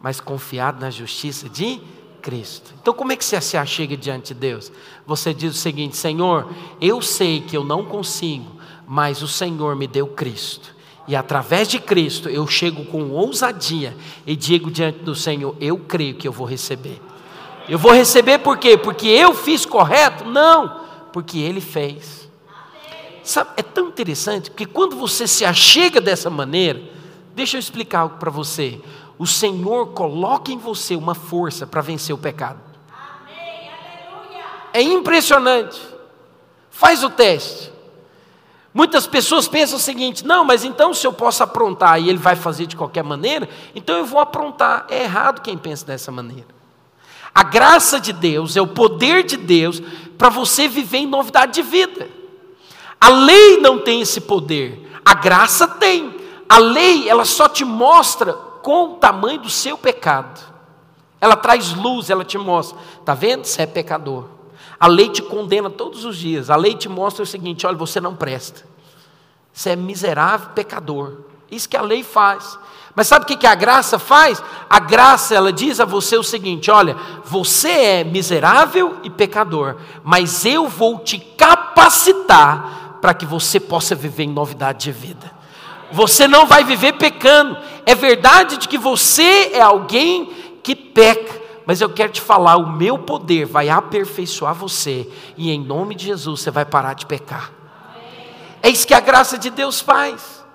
[0.00, 1.80] mas confiado na justiça de
[2.22, 2.74] Cristo.
[2.80, 4.72] Então, como é que você se achega diante de Deus?
[5.06, 6.50] Você diz o seguinte: Senhor,
[6.80, 8.50] eu sei que eu não consigo,
[8.86, 10.74] mas o Senhor me deu Cristo.
[11.08, 16.16] E através de Cristo eu chego com ousadia e digo diante do Senhor: Eu creio
[16.16, 17.00] que eu vou receber.
[17.68, 18.76] Eu vou receber por quê?
[18.76, 20.24] Porque eu fiz correto?
[20.24, 20.80] Não,
[21.16, 22.28] porque Ele fez.
[23.24, 26.78] Sabe, é tão interessante que quando você se achega dessa maneira,
[27.34, 28.82] deixa eu explicar algo para você
[29.16, 32.60] o Senhor coloca em você uma força para vencer o pecado.
[34.74, 35.80] É impressionante.
[36.68, 37.72] Faz o teste.
[38.74, 42.36] Muitas pessoas pensam o seguinte: não, mas então se eu posso aprontar e ele vai
[42.36, 44.86] fazer de qualquer maneira, então eu vou aprontar.
[44.90, 46.55] É errado quem pensa dessa maneira.
[47.36, 49.82] A graça de Deus é o poder de Deus
[50.16, 52.08] para você viver em novidade de vida.
[52.98, 56.16] A lei não tem esse poder, a graça tem.
[56.48, 60.40] A lei, ela só te mostra com o tamanho do seu pecado.
[61.20, 62.78] Ela traz luz, ela te mostra.
[63.00, 63.44] Está vendo?
[63.44, 64.24] Você é pecador.
[64.80, 66.48] A lei te condena todos os dias.
[66.48, 68.66] A lei te mostra o seguinte: olha, você não presta.
[69.52, 71.18] Você é miserável pecador.
[71.50, 72.58] Isso que a lei faz.
[72.96, 74.42] Mas sabe o que a graça faz?
[74.70, 80.46] A graça, ela diz a você o seguinte: olha, você é miserável e pecador, mas
[80.46, 85.30] eu vou te capacitar para que você possa viver em novidade de vida.
[85.92, 87.58] Você não vai viver pecando.
[87.84, 92.72] É verdade de que você é alguém que peca, mas eu quero te falar: o
[92.72, 95.06] meu poder vai aperfeiçoar você,
[95.36, 97.52] e em nome de Jesus você vai parar de pecar.
[98.62, 100.45] É isso que a graça de Deus faz.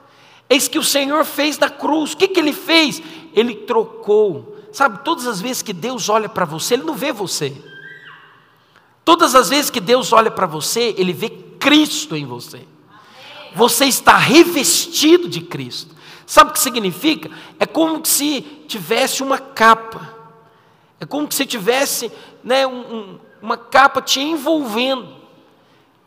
[0.55, 2.13] Isso que o Senhor fez na cruz.
[2.13, 3.01] O que, que ele fez?
[3.33, 4.57] Ele trocou.
[4.71, 7.53] Sabe, todas as vezes que Deus olha para você, Ele não vê você.
[9.03, 12.65] Todas as vezes que Deus olha para você, Ele vê Cristo em você
[13.53, 15.95] você está revestido de Cristo.
[16.25, 17.29] Sabe o que significa?
[17.59, 20.15] É como se tivesse uma capa.
[20.99, 22.11] É como se tivesse
[22.43, 25.15] né, um, um, uma capa te envolvendo.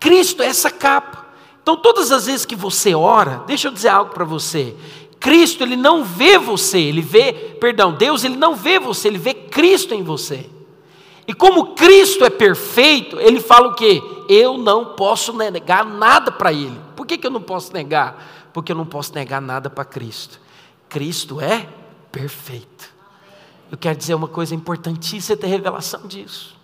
[0.00, 1.23] Cristo é essa capa.
[1.64, 4.76] Então, todas as vezes que você ora, deixa eu dizer algo para você.
[5.18, 9.32] Cristo, ele não vê você, ele vê, perdão, Deus, ele não vê você, ele vê
[9.32, 10.50] Cristo em você.
[11.26, 14.02] E como Cristo é perfeito, ele fala o quê?
[14.28, 16.78] Eu não posso negar nada para ele.
[16.94, 18.50] Por que, que eu não posso negar?
[18.52, 20.38] Porque eu não posso negar nada para Cristo.
[20.90, 21.66] Cristo é
[22.12, 22.92] perfeito.
[23.72, 26.54] Eu quero dizer uma coisa importantíssima ter revelação disso.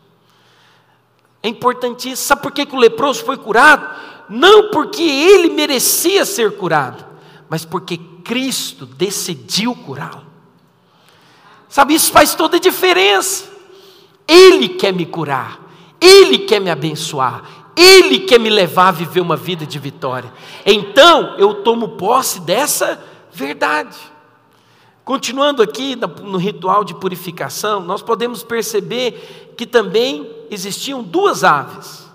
[1.43, 2.29] É importantíssimo.
[2.29, 4.20] Sabe por que, que o leproso foi curado?
[4.31, 7.05] Não porque ele merecia ser curado,
[7.49, 10.25] mas porque Cristo decidiu curá-lo.
[11.69, 13.51] Sabe, isso faz toda a diferença.
[14.27, 15.61] Ele quer me curar,
[16.01, 20.33] Ele quer me abençoar, Ele quer me levar a viver uma vida de vitória.
[20.65, 23.03] Então eu tomo posse dessa
[23.33, 23.99] verdade.
[25.05, 32.10] Continuando aqui no ritual de purificação, nós podemos perceber que também existiam duas aves.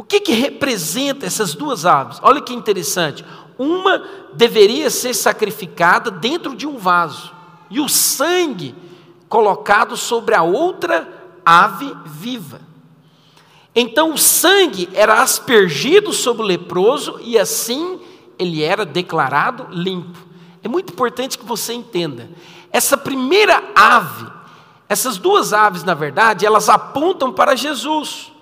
[0.00, 2.18] O que, que representa essas duas aves?
[2.22, 3.22] Olha que interessante.
[3.58, 7.30] Uma deveria ser sacrificada dentro de um vaso,
[7.68, 8.74] e o sangue
[9.28, 11.06] colocado sobre a outra
[11.44, 12.62] ave viva.
[13.74, 18.00] Então o sangue era aspergido sobre o leproso e assim
[18.38, 20.18] ele era declarado limpo.
[20.62, 22.30] É muito importante que você entenda.
[22.72, 24.26] Essa primeira ave,
[24.88, 28.32] essas duas aves, na verdade, elas apontam para Jesus.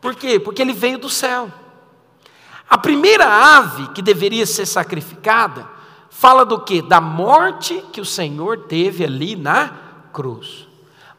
[0.00, 0.38] Por quê?
[0.38, 1.50] Porque ele veio do céu.
[2.68, 5.68] A primeira ave que deveria ser sacrificada
[6.10, 6.82] fala do que?
[6.82, 9.72] Da morte que o Senhor teve ali na
[10.12, 10.66] cruz.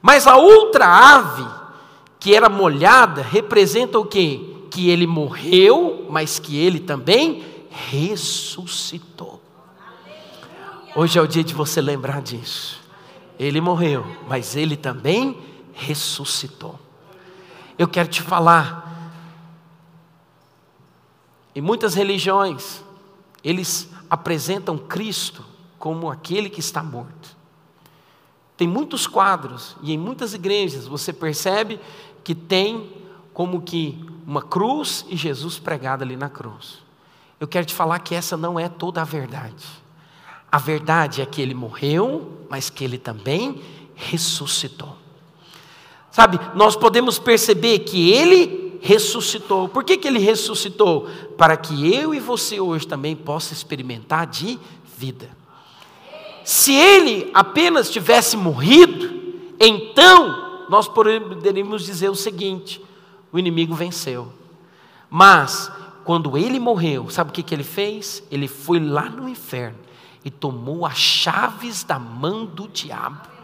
[0.02, 1.46] Mas a outra ave,
[2.20, 4.42] que era molhada, representa o quê?
[4.72, 9.42] Que ele morreu, mas que ele também ressuscitou.
[10.96, 12.82] Hoje é o dia de você lembrar disso.
[13.40, 15.38] Ele morreu, mas ele também
[15.74, 16.80] ressuscitou.
[17.78, 19.12] Eu quero te falar,
[21.56, 22.84] em muitas religiões,
[23.44, 25.44] eles apresentam Cristo
[25.78, 27.36] como aquele que está morto.
[28.56, 31.80] Tem muitos quadros e em muitas igrejas você percebe
[32.24, 32.92] que tem
[33.34, 36.80] como que uma cruz e Jesus pregado ali na cruz.
[37.40, 39.66] Eu quero te falar que essa não é toda a verdade.
[40.52, 43.62] A verdade é que ele morreu, mas que ele também
[43.94, 44.98] ressuscitou.
[46.18, 49.70] Sabe, nós podemos perceber que ele ressuscitou.
[49.70, 51.08] Por que, que ele ressuscitou?
[51.38, 54.58] Para que eu e você hoje também possa experimentar de
[54.98, 55.30] vida.
[56.44, 62.84] Se ele apenas tivesse morrido, então nós poderíamos dizer o seguinte:
[63.32, 64.34] o inimigo venceu.
[65.12, 65.72] Mas,
[66.04, 68.24] quando ele morreu, sabe o que, que ele fez?
[68.32, 69.78] Ele foi lá no inferno
[70.26, 73.37] e tomou as chaves da mão do diabo.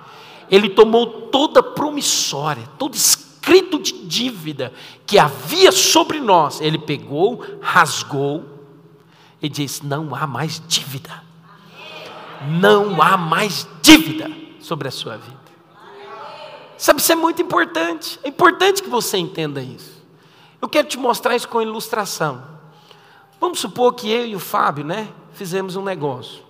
[0.50, 4.74] Ele tomou toda promissória, todo escrito de dívida
[5.06, 6.62] que havia sobre nós.
[6.62, 8.44] Ele pegou, rasgou
[9.42, 11.24] e disse: Não há mais dívida
[12.48, 14.30] não há mais dívida
[14.60, 15.44] sobre a sua vida.
[16.78, 18.20] Sabe, isso é muito importante.
[18.24, 20.04] É importante que você entenda isso.
[20.62, 22.44] Eu quero te mostrar isso com ilustração.
[23.40, 26.42] Vamos supor que eu e o Fábio, né, fizemos um negócio.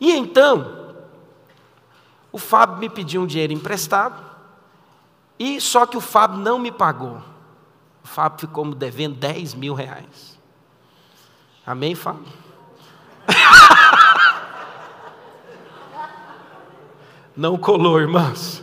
[0.00, 0.81] E então,
[2.32, 4.20] o Fábio me pediu um dinheiro emprestado,
[5.38, 7.22] e só que o Fábio não me pagou.
[8.02, 10.38] O Fábio ficou me devendo 10 mil reais.
[11.64, 12.24] Amém, Fábio?
[17.34, 18.62] Não colou, irmãos.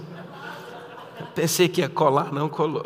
[1.34, 2.84] Pensei que ia colar, não colou.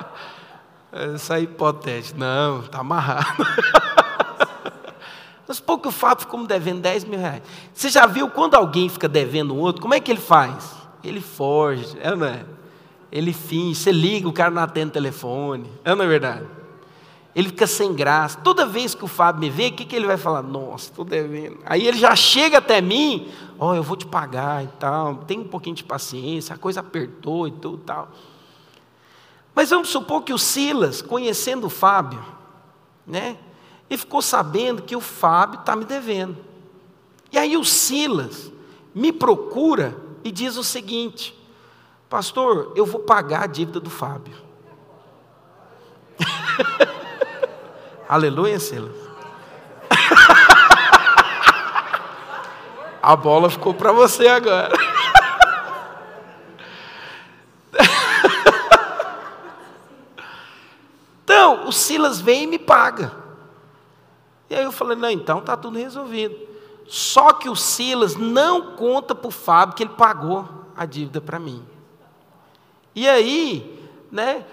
[0.92, 2.18] Essa é hipotética.
[2.18, 3.26] Não, está amarrado.
[5.46, 7.42] Mas pouco o Fábio ficou me devendo 10 mil reais.
[7.72, 10.74] Você já viu quando alguém fica devendo um outro, como é que ele faz?
[11.04, 12.44] Ele foge, é não é?
[13.12, 15.70] Ele finge, você liga, o cara não atende o telefone.
[15.84, 16.46] É não é verdade?
[17.34, 18.40] Ele fica sem graça.
[18.40, 20.42] Toda vez que o Fábio me vê, o que, que ele vai falar?
[20.42, 21.58] Nossa, estou devendo.
[21.66, 25.40] Aí ele já chega até mim, ó, oh, eu vou te pagar e tal, tem
[25.40, 28.08] um pouquinho de paciência, a coisa apertou e tudo tal.
[29.54, 32.22] Mas vamos supor que o Silas, conhecendo o Fábio,
[33.06, 33.36] né,
[33.88, 36.36] ele ficou sabendo que o Fábio está me devendo.
[37.30, 38.50] E aí o Silas
[38.94, 41.38] me procura e diz o seguinte:
[42.08, 44.34] Pastor, eu vou pagar a dívida do Fábio.
[48.08, 48.96] Aleluia, Silas.
[53.02, 54.74] A bola ficou para você agora.
[61.26, 63.10] Então, o Silas vem e me paga.
[64.48, 66.36] E aí eu falei: não, então está tudo resolvido.
[66.86, 71.38] Só que o Silas não conta para o Fábio que ele pagou a dívida para
[71.38, 71.64] mim.
[72.94, 74.44] E aí, né,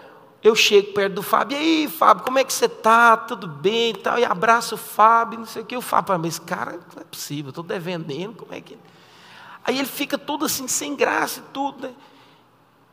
[0.43, 3.15] eu chego perto do Fábio, e aí, Fábio, como é que você está?
[3.15, 4.19] Tudo bem e tal?
[4.19, 5.77] E abraço o Fábio, não sei o que.
[5.77, 8.77] O Fábio, mas cara, não é possível, estou devendo, como é que.
[9.63, 11.93] Aí ele fica todo assim, sem graça e tudo, né?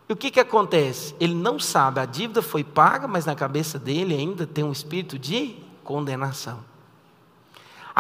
[0.09, 1.15] E o que, que acontece?
[1.19, 5.19] Ele não sabe, a dívida foi paga, mas na cabeça dele ainda tem um espírito
[5.19, 6.70] de condenação.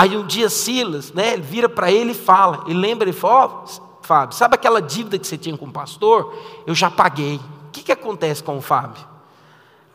[0.00, 4.02] Aí um dia Silas, né, vira para ele e fala, e lembra, ele fala, oh,
[4.02, 6.34] Fábio, sabe aquela dívida que você tinha com o pastor?
[6.66, 7.36] Eu já paguei.
[7.36, 9.10] O que, que acontece com o Fábio?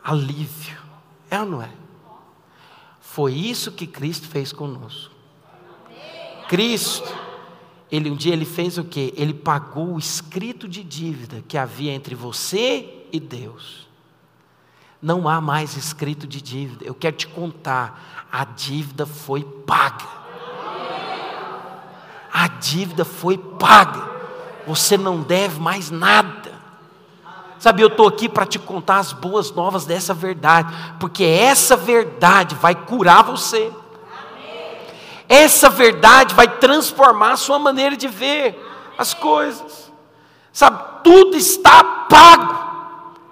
[0.06, 0.78] alívio.
[1.28, 1.70] É ou não é?
[3.00, 5.12] Foi isso que Cristo fez conosco.
[6.48, 7.12] Cristo,
[7.90, 9.12] ele um dia ele fez o que?
[9.16, 13.85] Ele pagou o escrito de dívida que havia entre você e Deus.
[15.00, 16.84] Não há mais escrito de dívida.
[16.84, 20.06] Eu quero te contar, a dívida foi paga.
[22.32, 24.10] A dívida foi paga.
[24.66, 26.52] Você não deve mais nada.
[27.58, 32.54] Sabe, eu estou aqui para te contar as boas novas dessa verdade, porque essa verdade
[32.54, 33.72] vai curar você.
[35.28, 38.62] Essa verdade vai transformar a sua maneira de ver
[38.98, 39.90] as coisas.
[40.52, 42.66] Sabe, tudo está pago.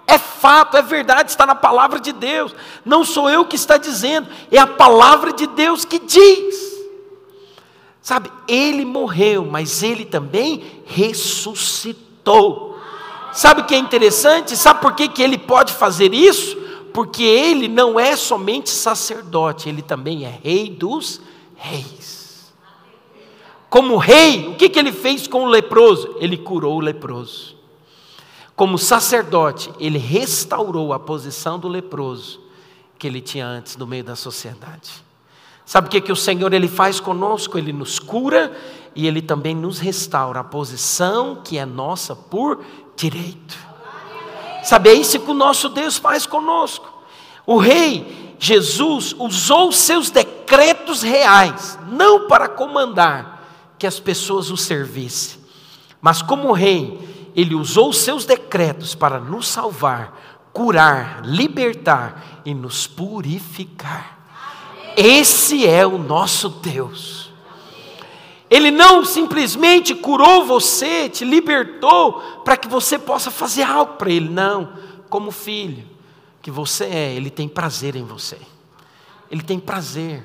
[0.07, 2.53] É fato, é verdade, está na palavra de Deus.
[2.83, 6.75] Não sou eu que está dizendo, é a palavra de Deus que diz.
[8.01, 12.79] Sabe, ele morreu, mas ele também ressuscitou.
[13.33, 14.55] Sabe o que é interessante?
[14.55, 16.55] Sabe por que, que ele pode fazer isso?
[16.93, 21.19] Porque ele não é somente sacerdote, ele também é rei dos
[21.55, 22.53] reis.
[23.69, 26.15] Como rei, o que, que ele fez com o leproso?
[26.19, 27.54] Ele curou o leproso.
[28.55, 32.39] Como sacerdote, ele restaurou a posição do leproso
[32.97, 35.03] que ele tinha antes no meio da sociedade.
[35.65, 37.57] Sabe o que, que o Senhor ele faz conosco?
[37.57, 38.55] Ele nos cura
[38.95, 42.63] e ele também nos restaura a posição que é nossa por
[42.95, 43.57] direito.
[44.63, 46.87] Sabe, é isso que o nosso Deus faz conosco.
[47.45, 53.35] O rei Jesus usou seus decretos reais, não para comandar
[53.77, 55.39] que as pessoas o servissem,
[56.01, 64.17] mas como rei, ele usou seus decretos para nos salvar, curar, libertar e nos purificar.
[64.95, 67.29] Esse é o nosso Deus.
[68.49, 74.29] Ele não simplesmente curou você, te libertou para que você possa fazer algo para Ele.
[74.29, 74.71] Não,
[75.09, 75.83] como filho
[76.41, 78.37] que você é, Ele tem prazer em você.
[79.29, 80.23] Ele tem prazer.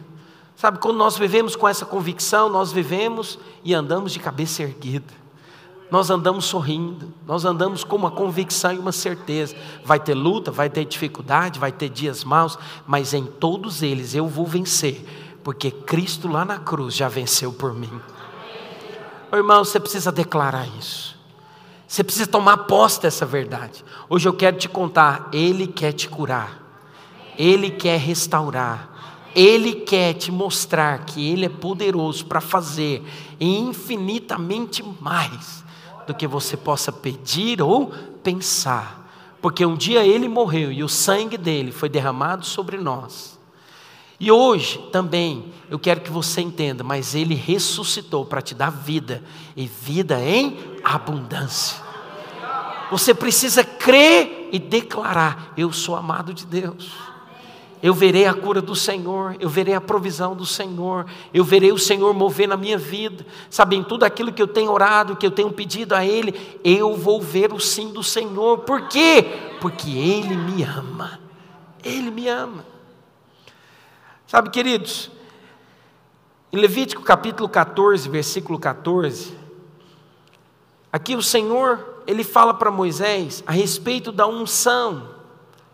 [0.55, 5.20] Sabe, quando nós vivemos com essa convicção, nós vivemos e andamos de cabeça erguida.
[5.91, 9.57] Nós andamos sorrindo, nós andamos com uma convicção e uma certeza.
[9.85, 14.29] Vai ter luta, vai ter dificuldade, vai ter dias maus, mas em todos eles eu
[14.29, 15.05] vou vencer
[15.43, 17.91] porque Cristo lá na cruz já venceu por mim.
[19.33, 21.19] Oh, irmão, você precisa declarar isso.
[21.87, 23.85] Você precisa tomar posse dessa verdade.
[24.09, 26.63] Hoje eu quero te contar, Ele quer te curar,
[27.37, 28.91] Ele quer restaurar,
[29.35, 33.05] Ele quer te mostrar que Ele é poderoso para fazer
[33.41, 35.65] infinitamente mais
[36.13, 37.93] do que você possa pedir ou
[38.23, 39.11] pensar.
[39.41, 43.41] Porque um dia Ele morreu e o sangue dele foi derramado sobre nós
[44.21, 49.25] e hoje também eu quero que você entenda, mas ele ressuscitou para te dar vida
[49.57, 51.79] e vida em abundância.
[52.91, 56.93] Você precisa crer e declarar: Eu sou amado de Deus.
[57.83, 61.79] Eu verei a cura do Senhor, eu verei a provisão do Senhor, eu verei o
[61.79, 63.25] Senhor mover na minha vida.
[63.49, 66.95] Sabe, em tudo aquilo que eu tenho orado, que eu tenho pedido a Ele, eu
[66.95, 68.59] vou ver o sim do Senhor.
[68.59, 69.25] Por quê?
[69.61, 71.19] Porque Ele me ama.
[71.83, 72.67] Ele me ama.
[74.27, 75.11] Sabe, queridos,
[76.53, 79.35] em Levítico capítulo 14, versículo 14,
[80.93, 85.20] aqui o Senhor, ele fala para Moisés a respeito da unção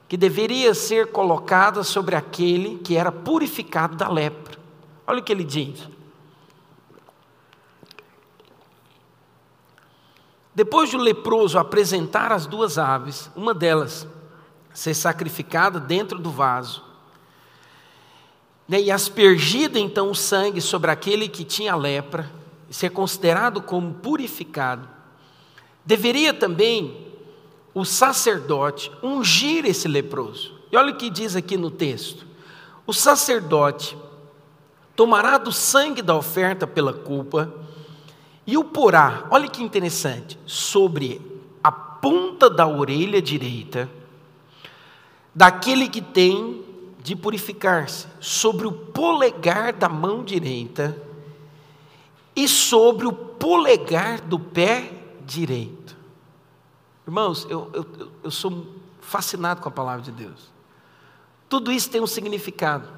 [0.09, 4.59] que deveria ser colocada sobre aquele que era purificado da lepra.
[5.07, 5.89] Olha o que ele diz.
[10.55, 14.07] Depois de o leproso apresentar as duas aves, uma delas
[14.73, 16.85] ser sacrificada dentro do vaso,
[18.69, 22.31] né, e aspergida então o sangue sobre aquele que tinha lepra,
[22.71, 24.89] ser considerado como purificado,
[25.85, 27.06] deveria também
[27.77, 30.55] o sacerdote ungir esse leproso.
[30.73, 32.27] E olha o que diz aqui no texto:
[32.87, 33.95] o sacerdote
[34.97, 37.53] tomará do sangue da oferta pela culpa
[38.47, 41.21] e o porá, olha que interessante, sobre
[41.63, 43.91] a ponta da orelha direita
[45.35, 46.65] daquele que tem
[47.03, 50.97] de purificar-se sobre o polegar da mão direita
[52.35, 54.93] e sobre o polegar do pé
[55.27, 55.86] direito.
[57.07, 58.67] Irmãos, eu, eu, eu sou
[59.01, 60.51] fascinado com a palavra de Deus.
[61.49, 62.89] Tudo isso tem um significado.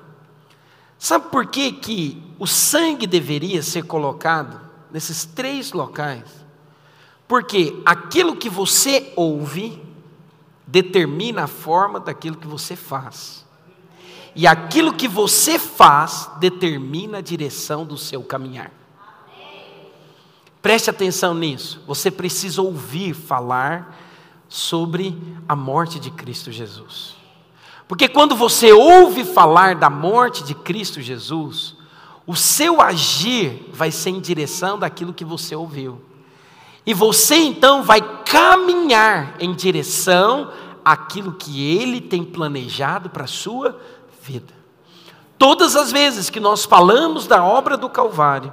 [0.98, 6.24] Sabe por que, que o sangue deveria ser colocado nesses três locais?
[7.28, 9.82] Porque aquilo que você ouve
[10.66, 13.46] determina a forma daquilo que você faz.
[14.34, 18.72] E aquilo que você faz determina a direção do seu caminhar.
[20.60, 21.80] Preste atenção nisso.
[21.86, 23.96] Você precisa ouvir falar
[24.48, 25.16] sobre
[25.48, 27.16] a morte de Cristo Jesus.
[27.86, 31.74] Porque quando você ouve falar da morte de Cristo Jesus,
[32.26, 36.00] o seu agir vai ser em direção daquilo que você ouviu.
[36.84, 40.50] E você então vai caminhar em direção
[40.84, 43.78] àquilo que ele tem planejado para a sua
[44.22, 44.54] vida.
[45.38, 48.52] Todas as vezes que nós falamos da obra do Calvário,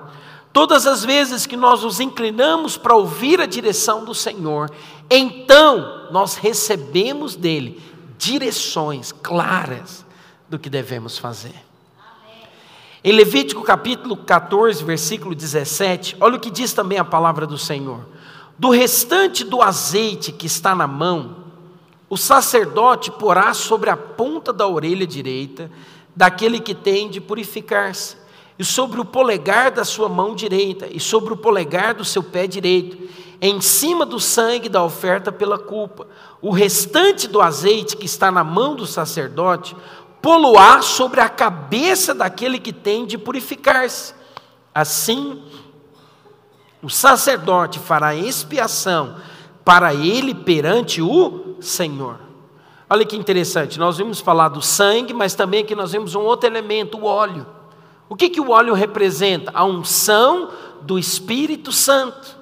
[0.55, 4.71] todas as vezes que nós nos inclinamos para ouvir a direção do Senhor,
[5.11, 7.83] então nós recebemos dele
[8.17, 10.05] direções claras
[10.47, 11.55] do que devemos fazer.
[13.03, 18.05] Em Levítico capítulo 14, versículo 17, olha o que diz também a palavra do Senhor:
[18.57, 21.35] Do restante do azeite que está na mão,
[22.09, 25.69] o sacerdote porá sobre a ponta da orelha direita
[26.15, 28.15] daquele que tem de purificar-se,
[28.57, 32.47] e sobre o polegar da sua mão direita, e sobre o polegar do seu pé
[32.47, 32.97] direito,
[33.41, 36.07] em cima do sangue da oferta pela culpa.
[36.41, 39.75] O restante do azeite que está na mão do sacerdote,
[40.21, 44.13] poluar sobre a cabeça daquele que tem de purificar-se.
[44.73, 45.43] Assim,
[46.81, 49.17] o sacerdote fará expiação
[49.63, 52.19] para ele perante o Senhor.
[52.89, 56.47] Olha que interessante, nós vimos falar do sangue, mas também aqui nós vimos um outro
[56.47, 57.54] elemento, o óleo.
[58.07, 59.51] O que, que o óleo representa?
[59.53, 60.49] A unção
[60.81, 62.37] do Espírito Santo.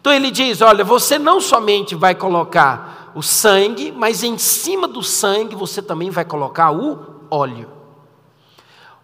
[0.00, 5.02] Então ele diz: olha, você não somente vai colocar o sangue, mas em cima do
[5.02, 6.98] sangue você também vai colocar o
[7.30, 7.68] óleo.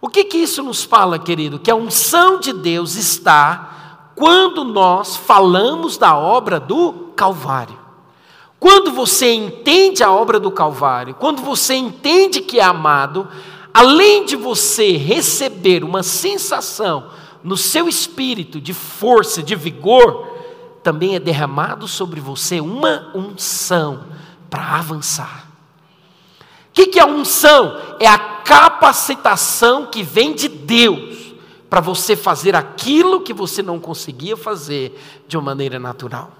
[0.01, 1.59] O que, que isso nos fala, querido?
[1.59, 7.77] Que a unção de Deus está quando nós falamos da obra do Calvário.
[8.59, 13.27] Quando você entende a obra do Calvário, quando você entende que é amado,
[13.73, 17.09] além de você receber uma sensação
[17.43, 20.27] no seu espírito de força, de vigor,
[20.83, 24.05] também é derramado sobre você uma unção
[24.49, 25.47] para avançar.
[26.69, 27.77] O que, que é unção?
[27.99, 31.33] É a capacitação que vem de Deus
[31.69, 36.38] para você fazer aquilo que você não conseguia fazer de uma maneira natural.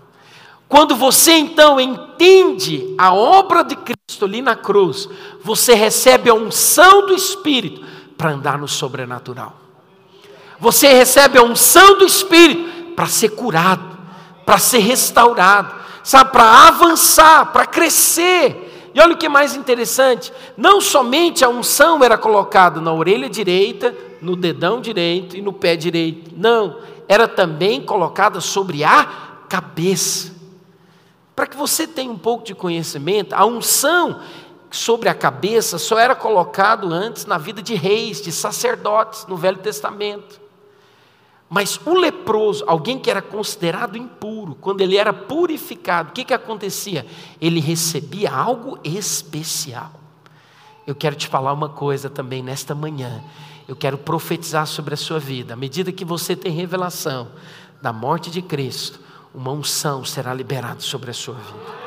[0.70, 5.10] Quando você então entende a obra de Cristo ali na cruz,
[5.44, 9.54] você recebe a unção do Espírito para andar no sobrenatural.
[10.60, 14.00] Você recebe a unção do Espírito para ser curado
[14.50, 18.90] para ser restaurado, sabe, para avançar, para crescer.
[18.96, 23.30] E olha o que é mais interessante: não somente a unção era colocada na orelha
[23.30, 29.08] direita, no dedão direito e no pé direito, não, era também colocada sobre a
[29.48, 30.39] cabeça.
[31.40, 34.20] Para que você tenha um pouco de conhecimento, a unção
[34.70, 39.60] sobre a cabeça só era colocado antes na vida de reis, de sacerdotes, no Velho
[39.60, 40.38] Testamento.
[41.50, 46.34] Mas o leproso, alguém que era considerado impuro, quando ele era purificado, o que, que
[46.34, 47.06] acontecia?
[47.40, 49.94] Ele recebia algo especial.
[50.86, 53.24] Eu quero te falar uma coisa também nesta manhã.
[53.66, 55.54] Eu quero profetizar sobre a sua vida.
[55.54, 57.30] À medida que você tem revelação
[57.82, 61.80] da morte de Cristo, uma unção será liberada sobre a sua vida.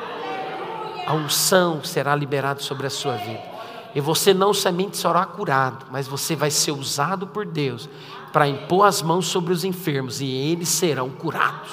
[1.05, 3.43] A unção será liberada sobre a sua vida.
[3.93, 7.89] E você não somente será curado, mas você vai ser usado por Deus
[8.31, 11.69] para impor as mãos sobre os enfermos e eles serão curados.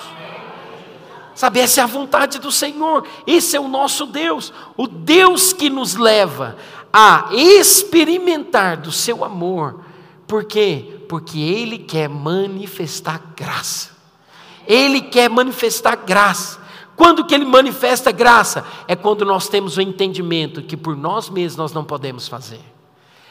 [1.35, 5.71] Sabe, essa é a vontade do Senhor, esse é o nosso Deus, o Deus que
[5.71, 6.57] nos leva
[6.93, 9.81] a experimentar do seu amor.
[10.27, 11.01] Por quê?
[11.09, 14.00] Porque Ele quer manifestar graça.
[14.67, 16.61] Ele quer manifestar graça.
[16.97, 18.65] Quando que Ele manifesta graça?
[18.87, 22.61] É quando nós temos o entendimento que por nós mesmos nós não podemos fazer.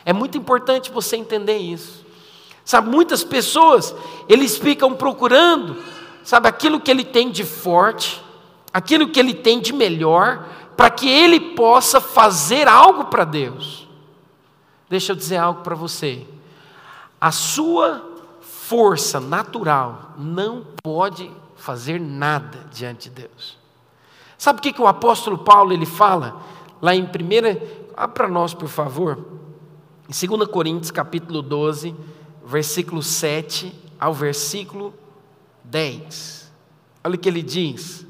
[0.04, 2.06] É muito importante você entender isso.
[2.66, 3.96] Sabe, muitas pessoas,
[4.28, 5.78] eles ficam procurando,
[6.24, 8.24] sabe, aquilo que ele tem de forte,
[8.74, 10.46] aquilo que ele tem de melhor,
[10.78, 13.88] para que ele possa fazer algo para Deus.
[14.90, 16.26] Deixa eu dizer algo para você.
[17.20, 18.09] A sua
[18.70, 23.58] força natural não pode fazer nada diante de Deus.
[24.38, 26.40] Sabe o que, que o apóstolo Paulo ele fala
[26.80, 27.60] lá em primeira,
[27.98, 29.26] ah, para nós, por favor,
[30.08, 31.96] em 2 Coríntios capítulo 12,
[32.46, 34.94] versículo 7 ao versículo
[35.64, 36.52] 10.
[37.04, 38.06] Olha o que ele diz.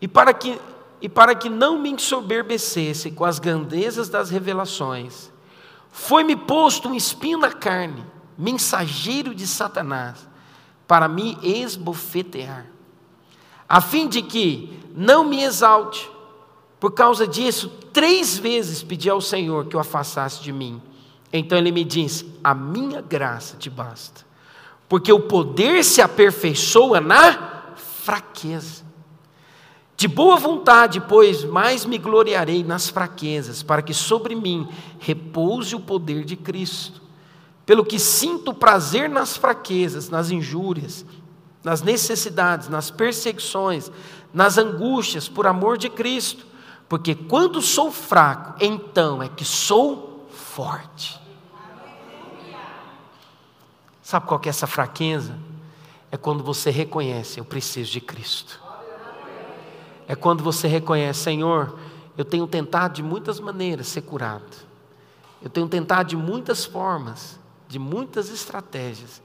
[0.00, 0.58] E para que
[1.02, 5.30] e para que não me ensoberbecesse com as grandezas das revelações,
[5.90, 8.02] foi-me posto um espinho na carne,
[8.36, 10.26] mensageiro de Satanás,
[10.86, 12.66] para me esbofetear,
[13.68, 16.10] a fim de que não me exalte.
[16.78, 20.82] Por causa disso, três vezes pedi ao Senhor que o afastasse de mim.
[21.32, 24.24] Então ele me disse: A minha graça te basta,
[24.88, 28.84] porque o poder se aperfeiçoa na fraqueza.
[29.96, 34.68] De boa vontade, pois, mais me gloriarei nas fraquezas, para que sobre mim
[34.98, 37.00] repouse o poder de Cristo.
[37.66, 41.04] Pelo que sinto prazer nas fraquezas, nas injúrias,
[41.62, 43.90] nas necessidades, nas perseguições,
[44.32, 46.46] nas angústias, por amor de Cristo,
[46.88, 51.20] porque quando sou fraco, então é que sou forte.
[54.02, 55.38] Sabe qual que é essa fraqueza?
[56.12, 58.60] É quando você reconhece, eu preciso de Cristo.
[60.06, 61.78] É quando você reconhece, Senhor,
[62.16, 64.44] eu tenho tentado de muitas maneiras ser curado.
[65.42, 67.40] Eu tenho tentado de muitas formas,
[67.74, 69.20] de muitas estratégias,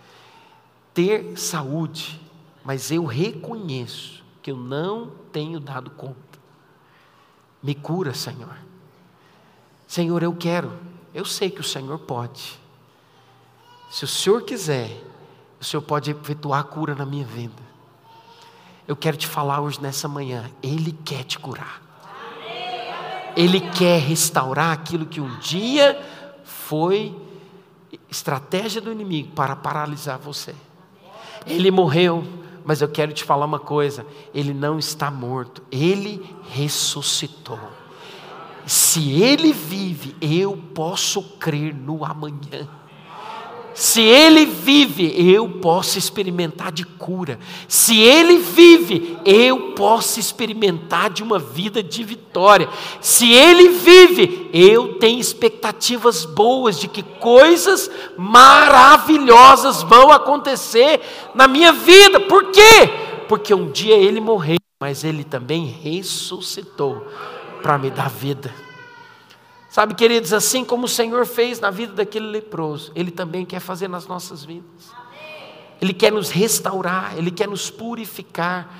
[0.91, 2.19] ter saúde,
[2.65, 6.17] mas eu reconheço que eu não tenho dado conta.
[7.61, 8.57] Me cura, Senhor.
[9.85, 10.73] Senhor, eu quero.
[11.13, 12.59] Eu sei que o Senhor pode.
[13.91, 14.99] Se o Senhor quiser,
[15.61, 17.61] o Senhor pode efetuar a cura na minha vida.
[18.87, 21.83] Eu quero te falar hoje nessa manhã, Ele quer te curar.
[23.35, 26.03] Ele quer restaurar aquilo que um dia
[26.43, 27.28] foi
[28.09, 30.55] estratégia do inimigo para paralisar você.
[31.45, 32.23] Ele morreu,
[32.65, 37.59] mas eu quero te falar uma coisa: ele não está morto, ele ressuscitou.
[38.65, 42.67] Se ele vive, eu posso crer no amanhã.
[43.79, 47.39] Se Ele vive, eu posso experimentar de cura.
[47.65, 52.67] Se Ele vive, eu posso experimentar de uma vida de vitória.
[52.99, 60.99] Se Ele vive, eu tenho expectativas boas de que coisas maravilhosas vão acontecer
[61.33, 62.19] na minha vida.
[62.19, 62.89] Por quê?
[63.29, 67.07] Porque um dia Ele morreu, mas Ele também ressuscitou
[67.63, 68.53] para me dar vida.
[69.79, 73.87] Sabe, queridos, assim como o Senhor fez na vida daquele leproso, Ele também quer fazer
[73.87, 74.91] nas nossas vidas.
[75.79, 78.77] Ele quer nos restaurar, Ele quer nos purificar.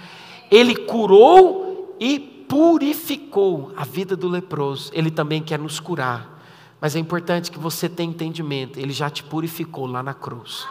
[0.51, 6.37] Ele curou e purificou a vida do leproso, Ele também quer nos curar.
[6.81, 10.67] Mas é importante que você tenha entendimento, Ele já te purificou lá na cruz.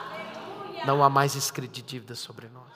[0.86, 2.67] Não há mais escrito de dívida sobre nós.